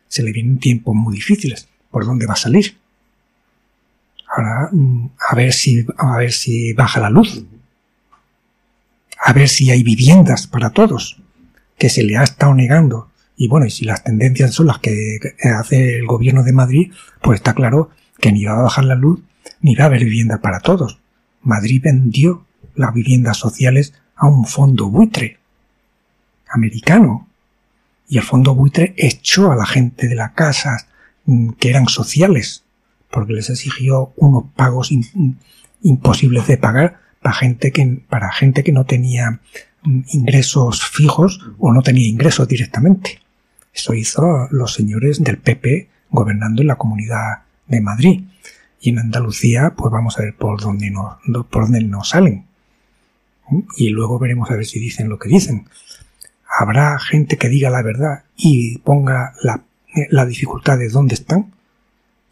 [0.06, 1.66] Se le vienen tiempos muy difíciles.
[1.90, 2.76] ¿Por dónde va a salir?
[4.28, 7.42] Ahora, mm, a ver si, a ver si baja la luz.
[9.24, 11.18] A ver si hay viviendas para todos,
[11.78, 13.10] que se le ha estado negando.
[13.34, 16.92] Y bueno, y si las tendencias son las que hace el gobierno de Madrid,
[17.22, 17.90] pues está claro
[18.20, 19.20] que ni va a bajar la luz,
[19.62, 20.98] ni va a haber vivienda para todos
[21.42, 22.44] Madrid vendió
[22.78, 25.38] las viviendas sociales a un fondo buitre
[26.48, 27.28] americano.
[28.08, 30.86] Y el fondo buitre echó a la gente de las casas
[31.26, 32.64] mm, que eran sociales,
[33.10, 34.90] porque les exigió unos pagos
[35.82, 39.40] imposibles de pagar para gente que, para gente que no tenía
[39.82, 43.20] mm, ingresos fijos o no tenía ingresos directamente.
[43.74, 48.22] Eso hizo los señores del PP gobernando en la comunidad de Madrid.
[48.80, 51.16] Y en Andalucía, pues vamos a ver por dónde nos,
[51.50, 52.47] por dónde nos salen.
[53.76, 55.68] Y luego veremos a ver si dicen lo que dicen.
[56.58, 59.62] Habrá gente que diga la verdad y ponga la,
[60.10, 61.52] la dificultad de dónde están.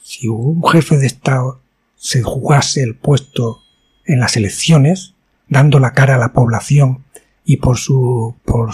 [0.02, 1.60] Si un jefe de Estado
[1.96, 3.62] se jugase el puesto
[4.04, 5.14] en las elecciones,
[5.48, 7.04] dando la cara a la población
[7.44, 8.70] y por, su, por,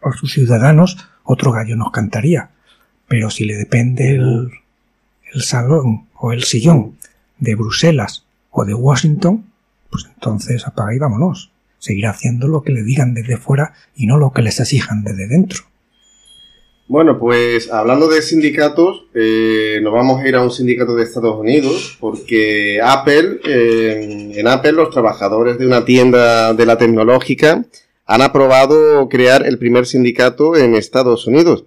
[0.00, 2.50] por sus ciudadanos, otro gallo nos cantaría.
[3.08, 4.50] Pero si le depende el,
[5.32, 6.96] el salón o el sillón
[7.38, 9.46] de Bruselas o de Washington,
[9.90, 11.50] pues entonces apaga y vámonos.
[11.80, 15.26] Seguirá haciendo lo que le digan desde fuera y no lo que les exijan desde
[15.26, 15.64] dentro.
[16.86, 21.38] Bueno, pues hablando de sindicatos, eh, nos vamos a ir a un sindicato de Estados
[21.38, 27.64] Unidos porque Apple, eh, en Apple los trabajadores de una tienda de la tecnológica
[28.06, 31.64] han aprobado crear el primer sindicato en Estados Unidos.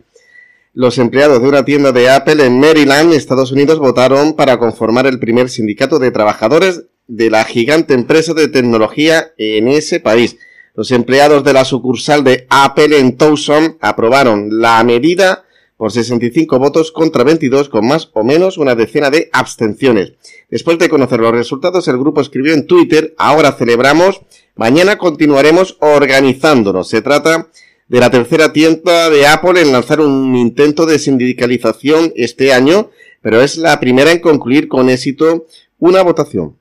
[0.74, 5.20] Los empleados de una tienda de Apple en Maryland, Estados Unidos, votaron para conformar el
[5.20, 10.38] primer sindicato de trabajadores de la gigante empresa de tecnología en ese país.
[10.76, 15.46] Los empleados de la sucursal de Apple en Tucson aprobaron la medida
[15.78, 20.14] por 65 votos contra 22 con más o menos una decena de abstenciones.
[20.50, 24.22] Después de conocer los resultados, el grupo escribió en Twitter, ahora celebramos,
[24.56, 26.88] mañana continuaremos organizándonos.
[26.88, 27.50] Se trata
[27.88, 32.90] de la tercera tienda de Apple en lanzar un intento de sindicalización este año,
[33.22, 35.46] pero es la primera en concluir con éxito
[35.80, 36.58] una votación.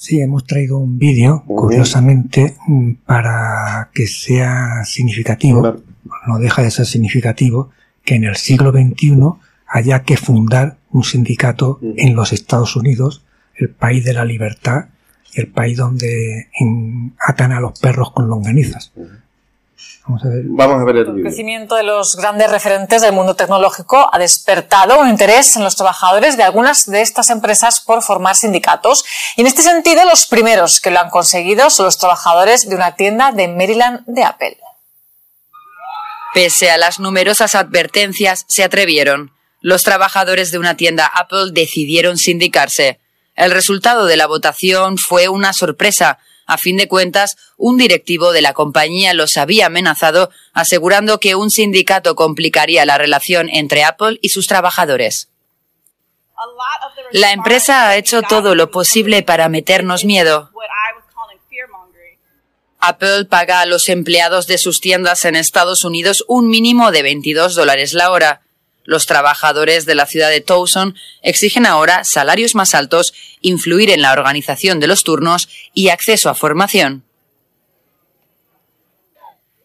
[0.00, 5.82] Sí, hemos traído un vídeo, curiosamente, mm, para que sea significativo,
[6.24, 7.70] no deja de ser significativo,
[8.04, 13.24] que en el siglo XXI haya que fundar un sindicato en los Estados Unidos,
[13.56, 14.84] el país de la libertad
[15.34, 16.46] y el país donde
[17.18, 18.92] atan a los perros con longanizas.
[20.06, 23.36] Vamos a ver, Vamos a ver el, el crecimiento de los grandes referentes del mundo
[23.36, 28.34] tecnológico ha despertado un interés en los trabajadores de algunas de estas empresas por formar
[28.34, 29.04] sindicatos.
[29.36, 32.94] Y en este sentido, los primeros que lo han conseguido son los trabajadores de una
[32.94, 34.58] tienda de Maryland de Apple.
[36.34, 39.32] Pese a las numerosas advertencias, se atrevieron.
[39.60, 43.00] Los trabajadores de una tienda Apple decidieron sindicarse.
[43.34, 46.18] El resultado de la votación fue una sorpresa,
[46.48, 51.50] a fin de cuentas, un directivo de la compañía los había amenazado, asegurando que un
[51.50, 55.28] sindicato complicaría la relación entre Apple y sus trabajadores.
[57.12, 60.50] La empresa ha hecho todo lo posible para meternos miedo.
[62.80, 67.56] Apple paga a los empleados de sus tiendas en Estados Unidos un mínimo de 22
[67.56, 68.40] dólares la hora.
[68.88, 73.12] Los trabajadores de la ciudad de Towson exigen ahora salarios más altos,
[73.42, 77.04] influir en la organización de los turnos y acceso a formación.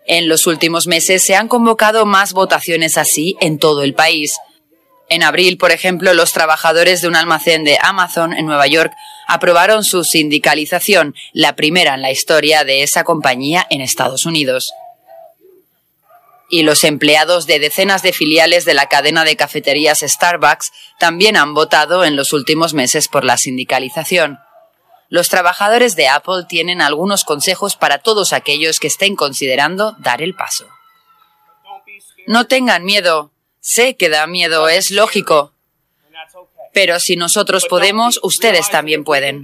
[0.05, 4.35] En los últimos meses se han convocado más votaciones así en todo el país.
[5.07, 8.91] En abril, por ejemplo, los trabajadores de un almacén de Amazon en Nueva York
[9.29, 14.73] aprobaron su sindicalización, la primera en la historia de esa compañía en Estados Unidos
[16.53, 21.55] y los empleados de decenas de filiales de la cadena de cafeterías Starbucks también han
[21.55, 24.37] votado en los últimos meses por la sindicalización.
[25.09, 30.35] Los trabajadores de Apple tienen algunos consejos para todos aquellos que estén considerando dar el
[30.35, 30.67] paso.
[32.27, 33.31] No tengan miedo.
[33.59, 35.53] Sé que da miedo, es lógico.
[36.71, 39.41] Pero si nosotros podemos, ustedes también pueden.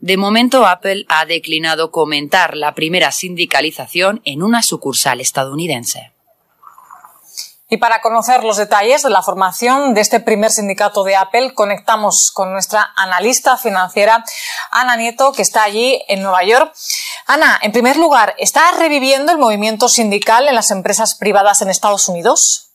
[0.00, 6.12] De momento, Apple ha declinado comentar la primera sindicalización en una sucursal estadounidense.
[7.68, 12.30] Y para conocer los detalles de la formación de este primer sindicato de Apple, conectamos
[12.32, 14.24] con nuestra analista financiera,
[14.70, 16.72] Ana Nieto, que está allí en Nueva York.
[17.26, 22.08] Ana, en primer lugar, ¿está reviviendo el movimiento sindical en las empresas privadas en Estados
[22.08, 22.70] Unidos?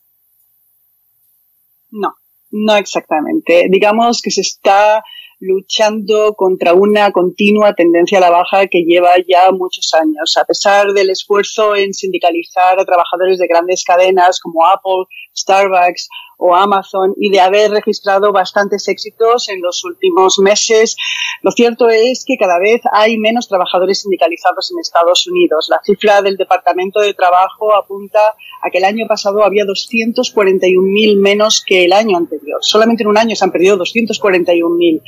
[1.90, 2.16] No,
[2.50, 3.68] no exactamente.
[3.70, 5.04] Digamos que se está
[5.42, 10.38] luchando contra una continua tendencia a la baja que lleva ya muchos años.
[10.38, 16.08] A pesar del esfuerzo en sindicalizar a trabajadores de grandes cadenas como Apple, Starbucks
[16.44, 20.98] o Amazon y de haber registrado bastantes éxitos en los últimos meses,
[21.44, 25.68] lo cierto es que cada vez hay menos trabajadores sindicalizados en Estados Unidos.
[25.70, 28.20] La cifra del Departamento de Trabajo apunta
[28.64, 32.58] a que el año pasado había 241.000 menos que el año anterior.
[32.62, 35.02] Solamente en un año se han perdido 241.000.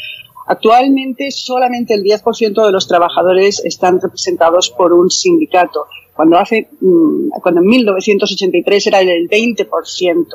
[0.45, 7.29] Actualmente solamente el 10% de los trabajadores están representados por un sindicato, cuando hace mm,
[7.41, 10.27] cuando en 1983 era el 20%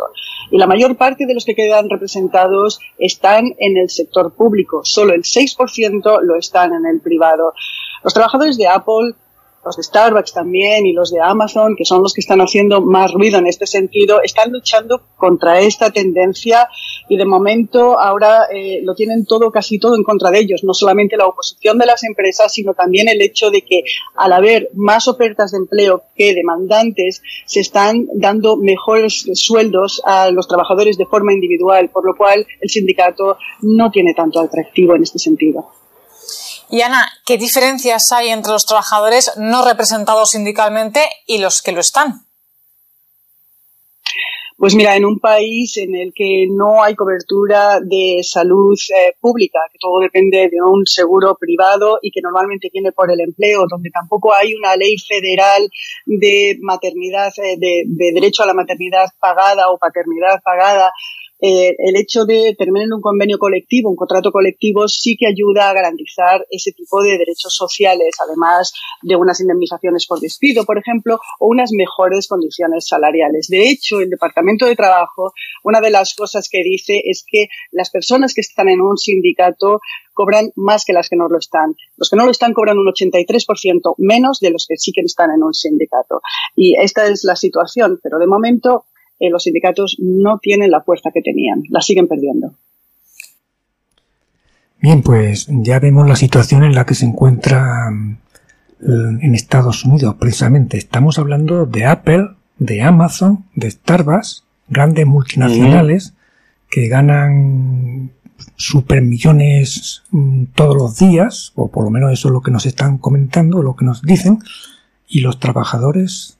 [0.51, 5.13] y la mayor parte de los que quedan representados están en el sector público, solo
[5.13, 7.53] el 6% lo están en el privado.
[8.03, 9.15] Los trabajadores de Apple
[9.65, 13.13] los de Starbucks también y los de Amazon, que son los que están haciendo más
[13.13, 16.69] ruido en este sentido, están luchando contra esta tendencia
[17.09, 20.75] y de momento ahora eh, lo tienen todo, casi todo en contra de ellos, no
[20.75, 23.83] solamente la oposición de las empresas, sino también el hecho de que
[24.17, 30.49] al haber más ofertas de empleo que demandantes, se están dando mejores sueldos a los
[30.49, 35.19] trabajadores de forma individual, por lo cual el sindicato no tiene tanto atractivo en este
[35.19, 35.71] sentido.
[36.71, 41.81] Y Ana, ¿qué diferencias hay entre los trabajadores no representados sindicalmente y los que lo
[41.81, 42.27] están?
[44.59, 49.61] Pues mira, en un país en el que no hay cobertura de salud eh, pública,
[49.73, 53.91] que todo depende de un seguro privado y que normalmente viene por el empleo, donde
[53.91, 55.71] tampoco hay una ley federal
[56.07, 60.93] de maternidad, eh, de, de derecho a la maternidad pagada o paternidad pagada,
[61.41, 65.71] eh, el hecho de terminar en un convenio colectivo, un contrato colectivo, sí que ayuda
[65.71, 68.73] a garantizar ese tipo de derechos sociales, además
[69.03, 73.49] de unas indemnizaciones por despido, por ejemplo, o unas mejores condiciones salariales.
[73.49, 75.33] De hecho, el Departamento de Trabajo,
[75.63, 79.81] una de las cosas que dice es que las personas que están en un sindicato
[80.15, 81.77] cobran más que las que no lo están.
[81.97, 85.31] Los que no lo están cobran un 83% menos de los que sí que están
[85.31, 86.21] en un sindicato.
[86.57, 88.87] Y esta es la situación, pero de momento
[89.21, 92.55] eh, los sindicatos no tienen la fuerza que tenían, la siguen perdiendo.
[94.81, 98.17] Bien, pues ya vemos la situación en la que se encuentra mm,
[98.81, 100.79] en Estados Unidos, precisamente.
[100.79, 106.15] Estamos hablando de Apple, de Amazon, de Starbucks, grandes multinacionales
[106.71, 108.13] que ganan
[108.57, 112.99] supermillones mm, todos los días, o por lo menos eso es lo que nos están
[112.99, 114.39] comentando, lo que nos dicen,
[115.09, 116.39] y los trabajadores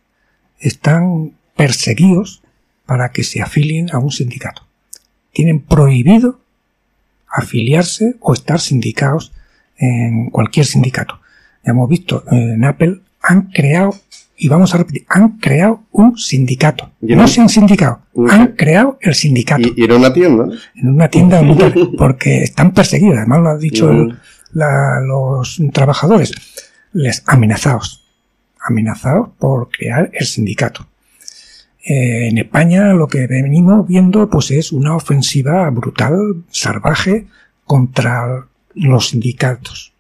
[0.61, 2.43] están perseguidos
[2.89, 4.63] para que se afilien a un sindicato.
[5.31, 6.41] Tienen prohibido
[7.31, 9.31] afiliarse o estar sindicados
[9.77, 11.21] en cualquier sindicato.
[11.63, 13.95] Ya hemos visto en Apple han creado
[14.39, 16.91] y vamos a repetir, han creado un sindicato.
[17.03, 19.69] No se han sindicado, han creado el sindicato.
[19.77, 20.49] ¿Y, en una tienda?
[20.75, 21.43] En una tienda,
[21.99, 23.93] porque están perseguidos, además lo han dicho
[24.55, 26.33] los trabajadores,
[26.95, 28.07] les amenazados,
[28.67, 30.87] amenazados por crear el sindicato.
[31.89, 37.27] Eh, en España lo que venimos viendo pues es una ofensiva brutal, salvaje,
[37.65, 39.95] contra los sindicatos.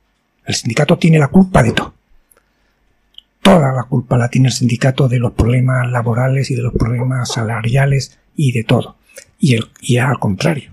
[0.45, 1.95] El sindicato tiene la culpa de todo.
[3.41, 7.32] Toda la culpa la tiene el sindicato de los problemas laborales y de los problemas
[7.32, 8.97] salariales y de todo.
[9.39, 10.72] Y, el, y al contrario,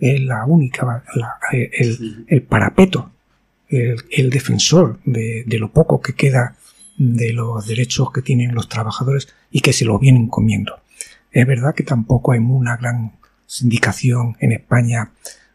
[0.00, 1.04] es la única,
[1.52, 3.10] el, parapeto,
[3.68, 6.56] el, defensor de, de, lo poco que queda
[6.98, 10.80] de los derechos que tienen los trabajadores y que se lo vienen comiendo.
[11.30, 13.12] Es verdad que tampoco hay una gran
[13.46, 15.12] sindicación en España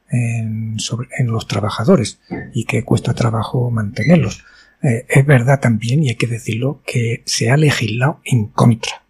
[0.10, 2.20] en, sobre, en los trabajadores
[2.54, 4.44] y que cuesta trabajo mantenerlos.
[4.82, 9.04] Eh, es verdad también, y hay que decirlo, que se ha legislado en contra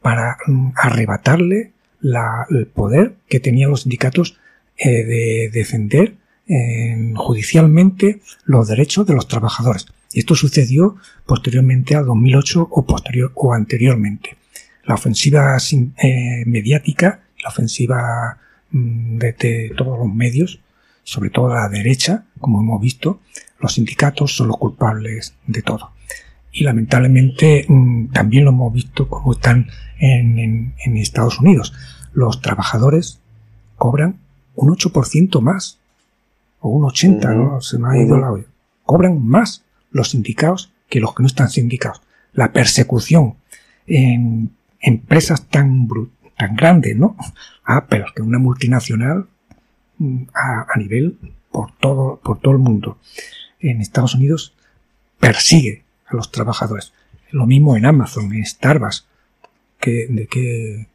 [0.00, 1.72] para mm, arrebatarle
[2.50, 4.38] el poder que tenían los sindicatos
[4.76, 6.16] eh, de defender
[7.16, 9.86] judicialmente los derechos de los trabajadores.
[10.14, 10.96] Esto sucedió
[11.26, 14.36] posteriormente a 2008 o, posterior, o anteriormente.
[14.84, 18.38] La ofensiva eh, mediática, la ofensiva
[18.70, 20.60] mm, de, todos los medios,
[21.02, 23.20] sobre todo la derecha, como hemos visto,
[23.60, 25.90] los sindicatos son los culpables de todo.
[26.52, 29.68] Y lamentablemente mm, también lo hemos visto como están
[29.98, 31.72] en, en Estados Unidos.
[32.12, 33.18] Los trabajadores
[33.76, 34.20] cobran
[34.54, 35.78] un 8% más,
[36.60, 37.60] o un 80%, ¿no?
[37.60, 38.46] Se me ha ido la olla.
[38.84, 39.63] Cobran más
[39.94, 42.02] los sindicados que los que no están sindicados.
[42.34, 43.36] La persecución
[43.86, 44.50] en
[44.80, 45.88] empresas tan,
[46.56, 47.16] grandes, ¿no?
[47.66, 49.26] Ah, pero que una multinacional
[49.96, 51.16] mm, a, nivel
[51.50, 52.98] por todo, por todo el mundo.
[53.58, 54.52] En Estados Unidos
[55.18, 56.92] persigue a los trabajadores.
[57.30, 59.06] Lo mismo en Amazon, en Starbucks.
[59.80, 60.88] Que, ¿De qué,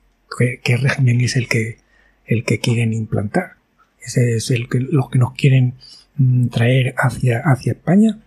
[0.62, 1.80] qué, régimen es el que,
[2.28, 3.54] el que quieren implantar?
[4.00, 5.74] Ese es el que, los que nos quieren
[6.18, 8.20] mm, traer hacia, hacia España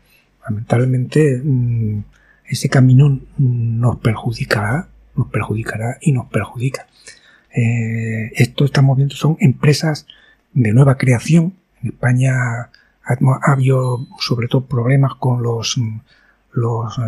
[0.45, 2.05] lamentablemente mm,
[2.47, 6.87] ese camino nos perjudicará, nos perjudicará y nos perjudica.
[7.55, 10.07] Eh, esto estamos viendo son empresas
[10.53, 11.55] de nueva creación.
[11.83, 12.71] En España
[13.05, 15.79] ha, habido sobre todo problemas con los
[16.53, 17.03] los, eh,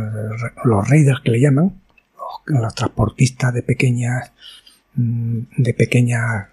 [0.65, 1.74] los raiders que le llaman,
[2.47, 4.32] los, transportistas de pequeñas
[4.94, 6.48] mm, de pequeñas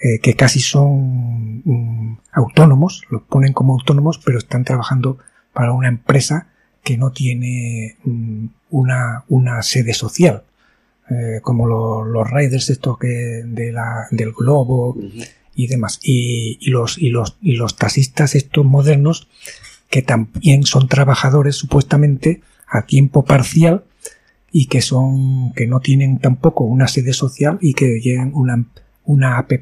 [0.00, 5.18] eh, que casi son mm, autónomos, los ponen como autónomos, pero están trabajando
[5.54, 6.48] para una empresa
[6.82, 10.42] que no tiene mm, una, una sede social.
[11.10, 14.96] Eh, como los riders estos que de la, del globo
[15.54, 16.00] y demás.
[16.02, 19.28] Y, y, los, y, los, y los taxistas estos modernos
[19.90, 23.84] que también son trabajadores supuestamente a tiempo parcial
[24.50, 28.64] y que son que no tienen tampoco una sede social y que llevan una,
[29.04, 29.52] una app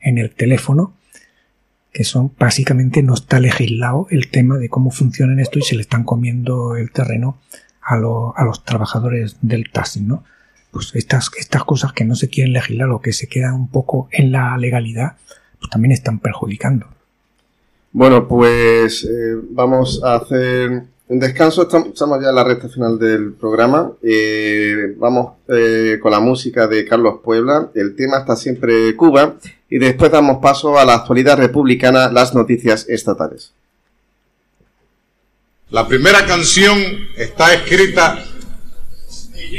[0.00, 0.94] en el teléfono
[1.92, 5.82] que son básicamente no está legislado el tema de cómo funcionan esto y se le
[5.82, 7.38] están comiendo el terreno
[7.82, 10.24] a, a los trabajadores del taxi, ¿no?
[10.70, 14.08] Pues estas, estas cosas que no se quieren legislar o que se quedan un poco
[14.10, 15.16] en la legalidad,
[15.58, 16.86] pues también están perjudicando.
[17.92, 21.62] Bueno, pues eh, vamos a hacer un descanso.
[21.62, 23.92] Estamos ya en la recta final del programa.
[24.02, 27.70] Eh, vamos eh, con la música de Carlos Puebla.
[27.74, 29.36] El tema está siempre Cuba.
[29.72, 33.52] Y después damos paso a la actualidad republicana, las noticias estatales.
[35.70, 36.78] La primera canción
[37.16, 38.22] está escrita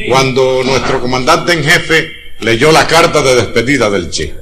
[0.08, 2.12] cuando nuestro comandante en jefe
[2.42, 4.36] leyó la carta de despedida del Che.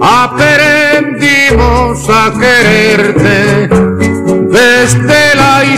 [0.00, 3.59] Aprendimos a quererte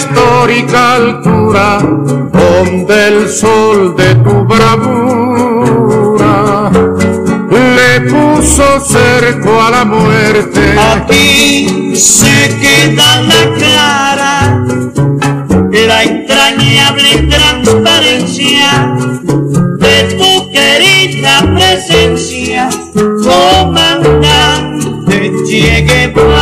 [0.03, 5.91] histórica altura donde el sol de tu bravura
[7.77, 10.75] le puso cerco a la muerte.
[10.95, 14.65] Aquí se queda la clara
[15.87, 18.97] la entrañable transparencia
[19.79, 24.83] de tu querida presencia, comandante
[25.49, 26.42] Che Guevara.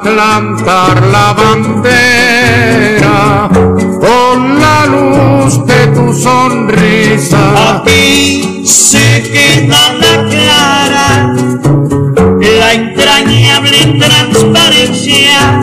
[0.00, 1.88] plantar la bandera
[4.00, 7.76] con la luz de tu sonrisa.
[7.76, 11.34] Aquí se queda la clara
[12.58, 15.62] la entrañable transparencia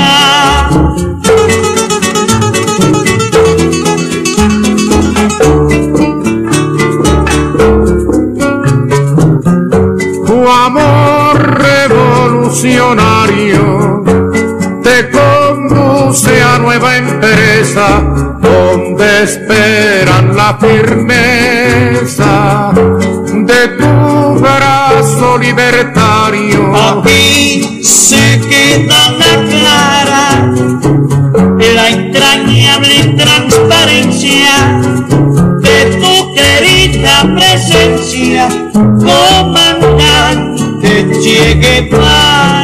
[18.41, 22.33] Donde esperan la firmeza
[22.75, 26.73] de tu brazo libertario.
[26.75, 30.21] Aquí se queda la clara
[31.75, 34.81] la entrañable transparencia
[35.61, 40.51] de tu querida presencia, comandante
[41.23, 42.60] Che Guevara.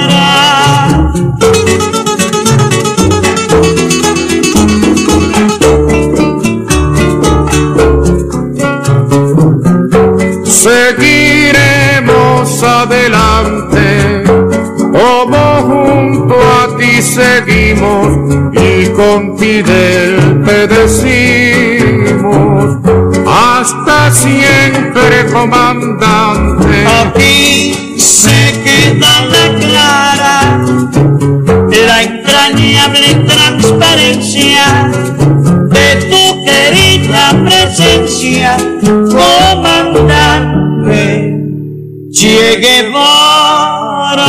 [18.53, 21.17] Y con Fidel te decimos,
[23.27, 26.87] hasta siempre comandante.
[27.05, 30.17] Aquí se queda la clara
[31.87, 34.91] la entrañable transparencia
[35.71, 38.57] de tu querida presencia,
[39.11, 40.37] comandante
[42.13, 44.27] Che Guevara.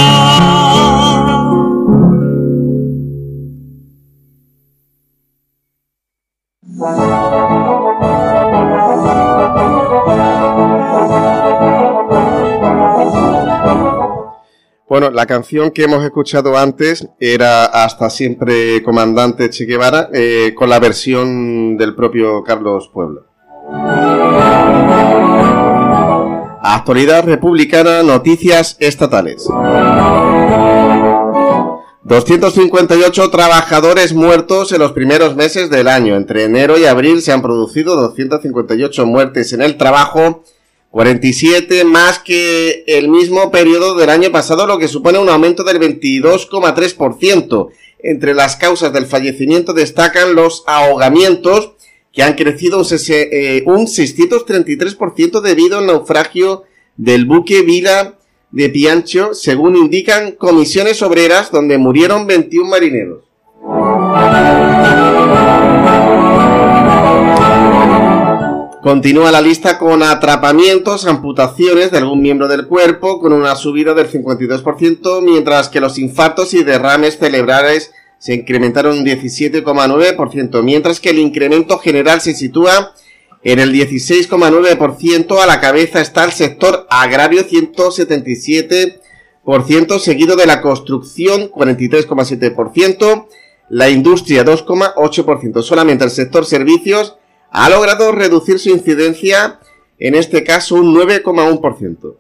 [14.90, 20.70] Bueno, la canción que hemos escuchado antes era Hasta siempre comandante Che Guevara, eh, con
[20.70, 23.26] la versión del propio Carlos Pueblo.
[26.62, 29.50] Actualidad republicana, noticias estatales.
[32.04, 36.16] 258 trabajadores muertos en los primeros meses del año.
[36.16, 40.44] Entre enero y abril se han producido 258 muertes en el trabajo
[40.92, 45.80] 47 más que el mismo periodo del año pasado, lo que supone un aumento del
[45.80, 47.68] 22,3%.
[48.00, 51.74] Entre las causas del fallecimiento destacan los ahogamientos,
[52.14, 56.64] que han crecido un, 633% eh, debido al naufragio
[56.96, 58.16] del buque Vila
[58.52, 63.24] de Piancho, según indican comisiones obreras, donde murieron 21 marineros.
[68.88, 74.10] Continúa la lista con atrapamientos, amputaciones de algún miembro del cuerpo, con una subida del
[74.10, 81.20] 52%, mientras que los infartos y derrames cerebrales se incrementaron un 17,9%, mientras que el
[81.20, 82.94] incremento general se sitúa
[83.44, 85.38] en el 16,9%.
[85.38, 93.28] A la cabeza está el sector agrario 177%, seguido de la construcción 43,7%,
[93.68, 95.62] la industria 2,8%.
[95.62, 97.17] Solamente el sector servicios
[97.52, 99.60] ha logrado reducir su incidencia,
[100.00, 102.16] en este caso un 9,1%.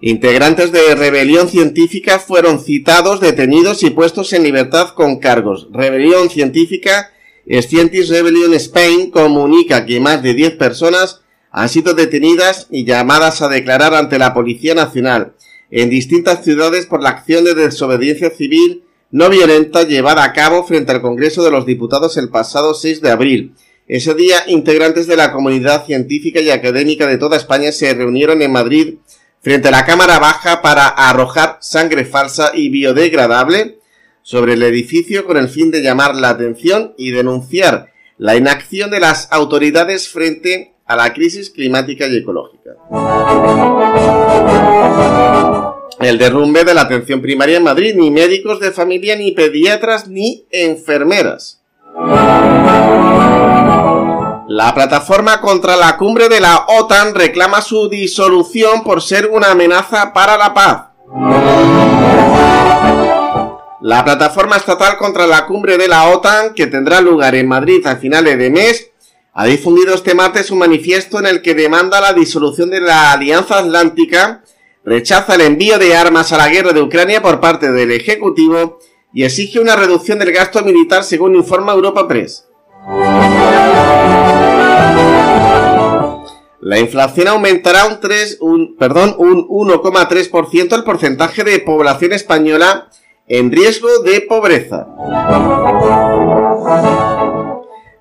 [0.00, 5.68] Integrantes de Rebelión Científica fueron citados, detenidos y puestos en libertad con cargos.
[5.72, 7.10] Rebelión Científica,
[7.48, 13.48] Scientist Rebellion Spain, comunica que más de 10 personas han sido detenidas y llamadas a
[13.48, 15.34] declarar ante la Policía Nacional
[15.70, 18.83] en distintas ciudades por la acción de desobediencia civil
[19.14, 23.12] no violenta llevada a cabo frente al Congreso de los Diputados el pasado 6 de
[23.12, 23.54] abril.
[23.86, 28.50] Ese día, integrantes de la comunidad científica y académica de toda España se reunieron en
[28.50, 28.94] Madrid
[29.40, 33.78] frente a la Cámara Baja para arrojar sangre falsa y biodegradable
[34.22, 38.98] sobre el edificio con el fin de llamar la atención y denunciar la inacción de
[38.98, 42.72] las autoridades frente a la crisis climática y ecológica
[46.04, 50.44] el derrumbe de la atención primaria en Madrid, ni médicos de familia, ni pediatras, ni
[50.50, 51.60] enfermeras.
[54.48, 60.12] La plataforma contra la cumbre de la OTAN reclama su disolución por ser una amenaza
[60.12, 60.84] para la paz.
[63.80, 67.96] La plataforma estatal contra la cumbre de la OTAN, que tendrá lugar en Madrid a
[67.96, 68.90] finales de mes,
[69.32, 73.58] ha difundido este martes un manifiesto en el que demanda la disolución de la Alianza
[73.58, 74.43] Atlántica
[74.84, 78.78] rechaza el envío de armas a la guerra de Ucrania por parte del Ejecutivo
[79.12, 82.46] y exige una reducción del gasto militar según informa Europa Press.
[86.60, 92.88] La inflación aumentará un, 3, un, perdón, un 1,3% el porcentaje de población española
[93.26, 94.86] en riesgo de pobreza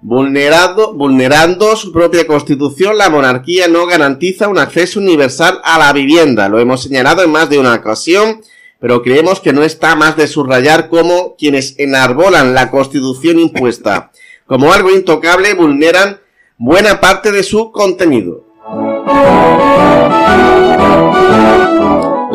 [0.03, 6.49] vulnerando su propia constitución, la monarquía no garantiza un acceso universal a la vivienda.
[6.49, 8.41] Lo hemos señalado en más de una ocasión,
[8.80, 14.11] pero creemos que no está más de subrayar cómo quienes enarbolan la constitución impuesta
[14.45, 16.19] como algo intocable vulneran
[16.57, 18.45] buena parte de su contenido.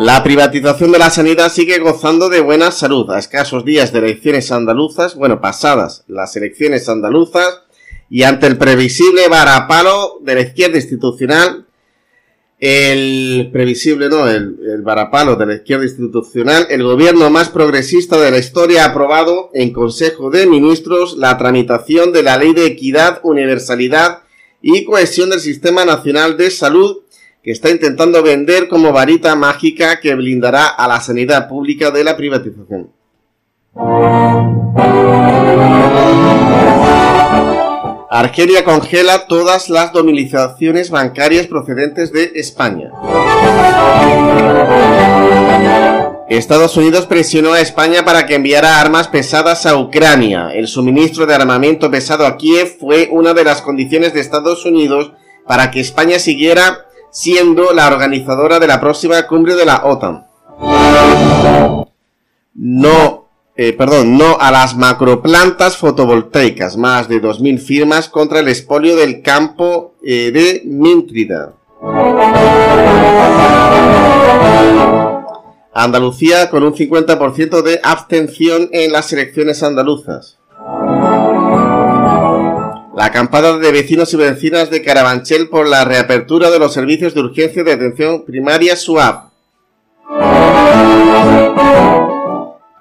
[0.01, 3.11] La privatización de la sanidad sigue gozando de buena salud.
[3.11, 7.63] A escasos días de elecciones andaluzas, bueno, pasadas las elecciones andaluzas,
[8.09, 11.65] y ante el previsible varapalo de la izquierda institucional,
[12.61, 18.31] el previsible, no, el, el, varapalo de la izquierda institucional, el gobierno más progresista de
[18.31, 23.19] la historia ha aprobado en Consejo de Ministros la tramitación de la Ley de Equidad,
[23.23, 24.19] Universalidad
[24.61, 27.01] y Cohesión del Sistema Nacional de Salud
[27.43, 32.17] que está intentando vender como varita mágica que blindará a la sanidad pública de la
[32.17, 32.91] privatización.
[38.11, 42.91] Argelia congela todas las domiciliaciones bancarias procedentes de España.
[46.27, 50.49] Estados Unidos presionó a España para que enviara armas pesadas a Ucrania.
[50.53, 55.13] El suministro de armamento pesado a Kiev fue una de las condiciones de Estados Unidos
[55.47, 60.25] para que España siguiera siendo la organizadora de la próxima cumbre de la OTAN.
[62.53, 68.95] No, eh, perdón, no a las macroplantas fotovoltaicas, más de 2.000 firmas contra el espolio
[68.95, 71.53] del campo eh, de Mintrida.
[75.73, 80.39] Andalucía con un 50% de abstención en las elecciones andaluzas.
[82.99, 87.21] La acampada de vecinos y vecinas de Carabanchel por la reapertura de los servicios de
[87.21, 89.31] urgencia de atención primaria SUAP.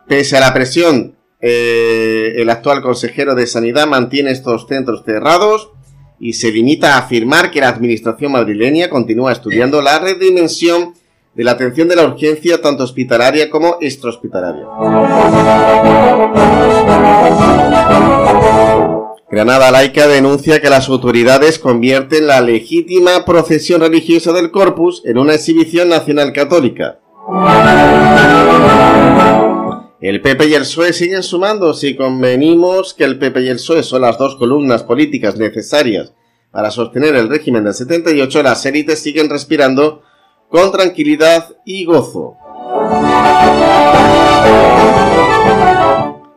[0.08, 5.70] Pese a la presión, eh, el actual consejero de Sanidad mantiene estos centros cerrados
[6.18, 10.94] y se limita a afirmar que la administración madrileña continúa estudiando la redimensión
[11.36, 14.66] de la atención de la urgencia tanto hospitalaria como extrahospitalaria.
[19.30, 25.34] Granada Laica denuncia que las autoridades convierten la legítima procesión religiosa del Corpus en una
[25.34, 27.00] exhibición nacional católica.
[30.00, 33.82] El PP y el PSOE siguen sumando si convenimos que el PP y el PSOE
[33.82, 36.12] son las dos columnas políticas necesarias
[36.50, 40.02] para sostener el régimen del 78, las élites siguen respirando
[40.48, 42.36] con tranquilidad y gozo.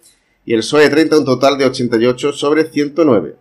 [0.47, 3.35] y el PSOE 30, un total de 88 sobre 109.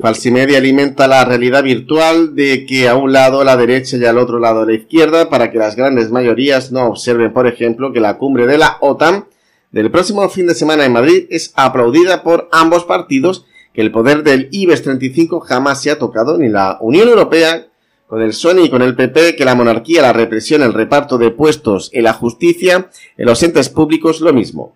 [0.00, 4.38] Falsimedia alimenta la realidad virtual de que a un lado la derecha y al otro
[4.38, 8.46] lado la izquierda para que las grandes mayorías no observen, por ejemplo, que la cumbre
[8.46, 9.26] de la OTAN
[9.72, 14.22] del próximo fin de semana en Madrid es aplaudida por ambos partidos, que el poder
[14.22, 17.66] del IBEX 35 jamás se ha tocado ni la Unión Europea
[18.06, 21.30] con el Sony y con el PP, que la monarquía, la represión, el reparto de
[21.30, 24.74] puestos y la justicia en los entes públicos lo mismo.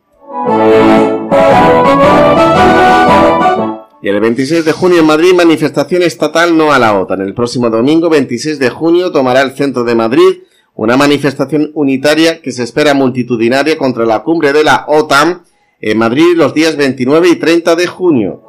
[4.03, 7.21] Y el 26 de junio en Madrid, manifestación estatal no a la OTAN.
[7.21, 10.41] El próximo domingo, 26 de junio, tomará el centro de Madrid
[10.75, 15.43] una manifestación unitaria que se espera multitudinaria contra la cumbre de la OTAN
[15.81, 18.43] en Madrid los días 29 y 30 de junio.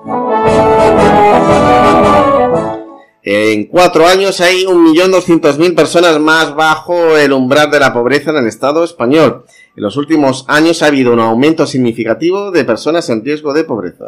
[3.21, 8.47] En cuatro años hay 1.200.000 personas más bajo el umbral de la pobreza en el
[8.47, 9.45] Estado español.
[9.75, 14.05] En los últimos años ha habido un aumento significativo de personas en riesgo de pobreza.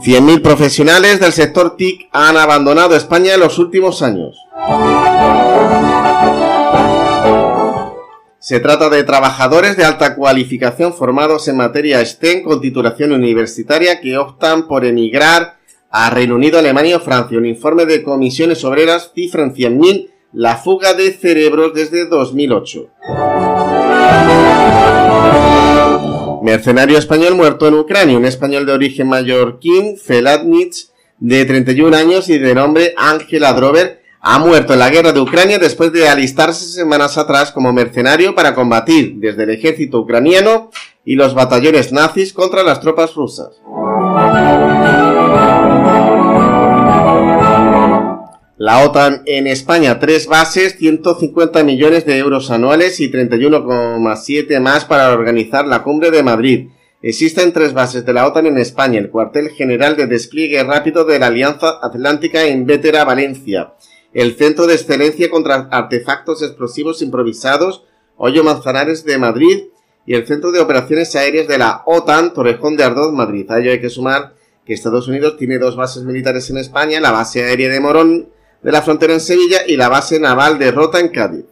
[0.00, 4.36] 100.000 profesionales del sector TIC han abandonado España en los últimos años.
[8.38, 14.16] Se trata de trabajadores de alta cualificación formados en materia STEM con titulación universitaria que
[14.16, 15.56] optan por emigrar
[15.90, 17.36] a Reino Unido, Alemania o Francia.
[17.36, 22.88] Un informe de comisiones obreras cifra en 100.000 la fuga de cerebros desde 2008.
[26.42, 28.18] Mercenario español muerto en Ucrania.
[28.18, 30.88] Un español de origen mallorquín, Felatnich,
[31.18, 35.58] de 31 años y de nombre Ángela Drover, ha muerto en la guerra de Ucrania
[35.58, 40.70] después de alistarse semanas atrás como mercenario para combatir desde el ejército ucraniano
[41.04, 43.60] y los batallones nazis contra las tropas rusas.
[48.56, 55.12] La OTAN en España, tres bases, 150 millones de euros anuales y 31,7 más para
[55.12, 56.68] organizar la cumbre de Madrid.
[57.02, 61.18] Existen tres bases de la OTAN en España, el cuartel general de despliegue rápido de
[61.18, 63.74] la Alianza Atlántica en Vétera, Valencia,
[64.12, 67.82] el Centro de Excelencia contra Artefactos Explosivos Improvisados,
[68.16, 69.64] Hoyo Manzanares de Madrid,
[70.06, 73.50] y el Centro de Operaciones Aéreas de la OTAN, Torrejón de Ardoz, Madrid.
[73.50, 77.10] A ello hay que sumar que Estados Unidos tiene dos bases militares en España, la
[77.10, 78.28] base aérea de Morón
[78.64, 81.44] de la frontera en Sevilla y la base naval de Rota en Cádiz.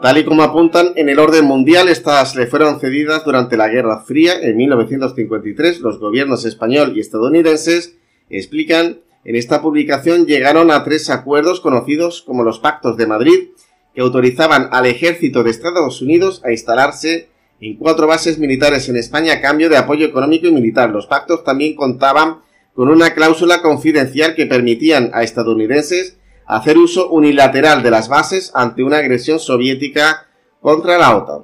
[0.00, 4.04] Tal y como apuntan en el orden mundial, estas le fueron cedidas durante la Guerra
[4.06, 5.80] Fría en 1953.
[5.80, 7.96] Los gobiernos español y estadounidenses
[8.30, 13.48] explican en esta publicación llegaron a tres acuerdos conocidos como los Pactos de Madrid
[13.92, 17.28] que autorizaban al ejército de Estados Unidos a instalarse
[17.60, 20.90] en cuatro bases militares en España a cambio de apoyo económico y militar.
[20.90, 22.40] Los pactos también contaban
[22.74, 28.82] con una cláusula confidencial que permitían a estadounidenses hacer uso unilateral de las bases ante
[28.82, 30.26] una agresión soviética
[30.60, 31.42] contra la OTAN.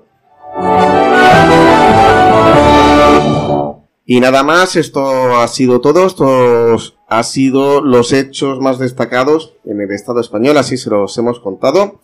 [4.04, 9.80] Y nada más, esto ha sido todo, estos han sido los hechos más destacados en
[9.80, 12.00] el Estado español, así se los hemos contado.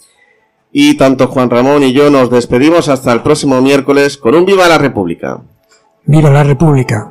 [0.81, 4.69] Y tanto Juan Ramón y yo nos despedimos hasta el próximo miércoles con un Viva
[4.69, 5.41] la República.
[6.07, 7.11] Viva la República.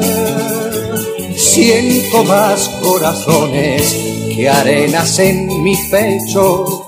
[1.41, 3.97] Siento más corazones
[4.33, 6.87] que arenas en mi pecho.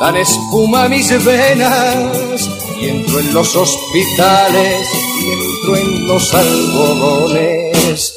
[0.00, 2.48] Dan espuma mis venas
[2.80, 4.88] y entro en los hospitales
[5.20, 8.14] y entro en los algodones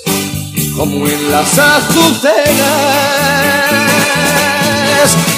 [0.78, 3.36] como en las azucenas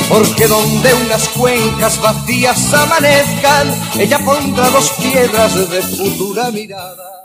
[0.08, 7.17] porque donde unas cuencas vacías amanezcan, ella pondrá dos piedras de futura mirada.